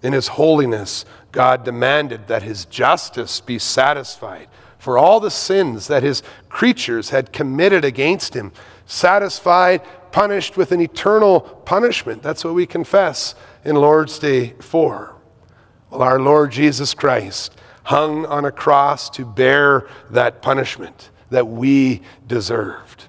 In 0.00 0.12
his 0.12 0.28
holiness, 0.28 1.04
God 1.32 1.64
demanded 1.64 2.28
that 2.28 2.44
his 2.44 2.66
justice 2.66 3.40
be 3.40 3.58
satisfied 3.58 4.46
for 4.78 4.96
all 4.96 5.18
the 5.18 5.28
sins 5.28 5.88
that 5.88 6.04
his 6.04 6.22
creatures 6.48 7.10
had 7.10 7.32
committed 7.32 7.84
against 7.84 8.32
him, 8.32 8.52
satisfied, 8.86 9.82
punished 10.12 10.56
with 10.56 10.70
an 10.70 10.80
eternal 10.80 11.40
punishment. 11.40 12.22
That's 12.22 12.44
what 12.44 12.54
we 12.54 12.64
confess 12.64 13.34
in 13.64 13.74
Lord's 13.74 14.20
Day 14.20 14.50
4. 14.60 15.09
Well, 15.90 16.02
our 16.02 16.20
Lord 16.20 16.52
Jesus 16.52 16.94
Christ 16.94 17.54
hung 17.82 18.24
on 18.26 18.44
a 18.44 18.52
cross 18.52 19.10
to 19.10 19.24
bear 19.24 19.88
that 20.10 20.40
punishment 20.42 21.10
that 21.30 21.48
we 21.48 22.02
deserved. 22.26 23.06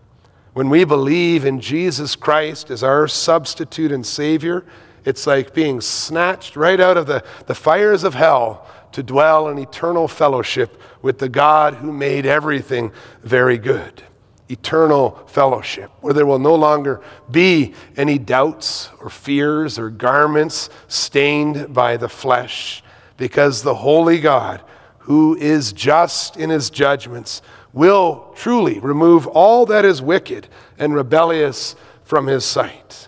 When 0.53 0.69
we 0.69 0.83
believe 0.83 1.45
in 1.45 1.61
Jesus 1.61 2.15
Christ 2.15 2.71
as 2.71 2.83
our 2.83 3.07
substitute 3.07 3.91
and 3.91 4.05
Savior, 4.05 4.65
it's 5.05 5.27
like 5.27 5.53
being 5.53 5.79
snatched 5.79 6.55
right 6.55 6.79
out 6.79 6.97
of 6.97 7.05
the, 7.05 7.23
the 7.45 7.55
fires 7.55 8.03
of 8.03 8.15
hell 8.15 8.67
to 8.91 9.03
dwell 9.03 9.47
in 9.47 9.57
eternal 9.57 10.07
fellowship 10.07 10.81
with 11.01 11.19
the 11.19 11.29
God 11.29 11.75
who 11.75 11.93
made 11.93 12.25
everything 12.25 12.91
very 13.23 13.57
good. 13.57 14.03
Eternal 14.51 15.11
fellowship, 15.27 15.89
where 16.01 16.13
there 16.13 16.25
will 16.25 16.39
no 16.39 16.55
longer 16.55 17.01
be 17.29 17.73
any 17.95 18.19
doubts 18.19 18.89
or 18.99 19.09
fears 19.09 19.79
or 19.79 19.89
garments 19.89 20.69
stained 20.87 21.73
by 21.73 21.97
the 21.97 22.09
flesh, 22.09 22.83
because 23.17 23.63
the 23.63 23.75
holy 23.75 24.19
God 24.19 24.61
who 25.01 25.35
is 25.37 25.73
just 25.73 26.37
in 26.37 26.49
his 26.49 26.69
judgments, 26.69 27.41
will 27.73 28.31
truly 28.35 28.79
remove 28.79 29.25
all 29.27 29.65
that 29.65 29.83
is 29.83 30.01
wicked 30.01 30.47
and 30.77 30.93
rebellious 30.93 31.75
from 32.03 32.27
his 32.27 32.45
sight. 32.45 33.07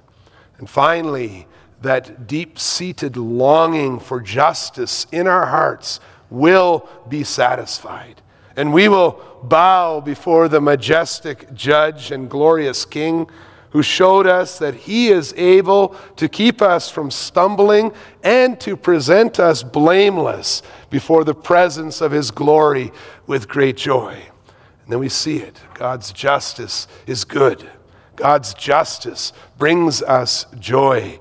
And 0.57 0.69
finally, 0.69 1.47
that 1.81 2.25
deep 2.25 2.57
seated 2.57 3.15
longing 3.15 3.99
for 3.99 4.21
justice 4.21 5.05
in 5.11 5.27
our 5.27 5.45
hearts 5.45 5.99
will 6.29 6.89
be 7.07 7.23
satisfied. 7.23 8.21
And 8.55 8.73
we 8.73 8.87
will 8.87 9.21
bow 9.43 9.99
before 9.99 10.47
the 10.47 10.61
majestic 10.61 11.53
judge 11.53 12.11
and 12.11 12.29
glorious 12.29 12.85
king 12.85 13.29
who 13.71 13.81
showed 13.81 14.27
us 14.27 14.59
that 14.59 14.75
he 14.75 15.07
is 15.07 15.33
able 15.35 15.95
to 16.15 16.29
keep 16.29 16.61
us 16.61 16.91
from 16.91 17.09
stumbling 17.09 17.91
and 18.23 18.59
to 18.61 18.77
present 18.77 19.39
us 19.39 19.63
blameless 19.63 20.61
before 20.91 21.23
the 21.23 21.33
presence 21.33 21.99
of 21.99 22.11
his 22.11 22.29
glory 22.29 22.91
with 23.25 23.47
great 23.47 23.75
joy. 23.75 24.13
And 24.13 24.91
then 24.91 24.99
we 24.99 25.09
see 25.09 25.37
it. 25.37 25.59
God's 25.73 26.11
justice 26.11 26.87
is 27.07 27.23
good. 27.23 27.67
God's 28.15 28.53
justice 28.53 29.33
brings 29.57 30.03
us 30.03 30.45
joy. 30.59 31.19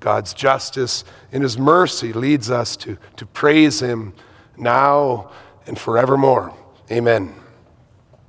God's 0.00 0.32
justice 0.32 1.04
in 1.32 1.42
his 1.42 1.58
mercy 1.58 2.14
leads 2.14 2.50
us 2.50 2.76
to, 2.78 2.96
to 3.16 3.26
praise 3.26 3.80
him 3.80 4.14
now 4.56 5.30
and 5.66 5.78
forevermore. 5.78 6.54
Amen. 6.92 7.39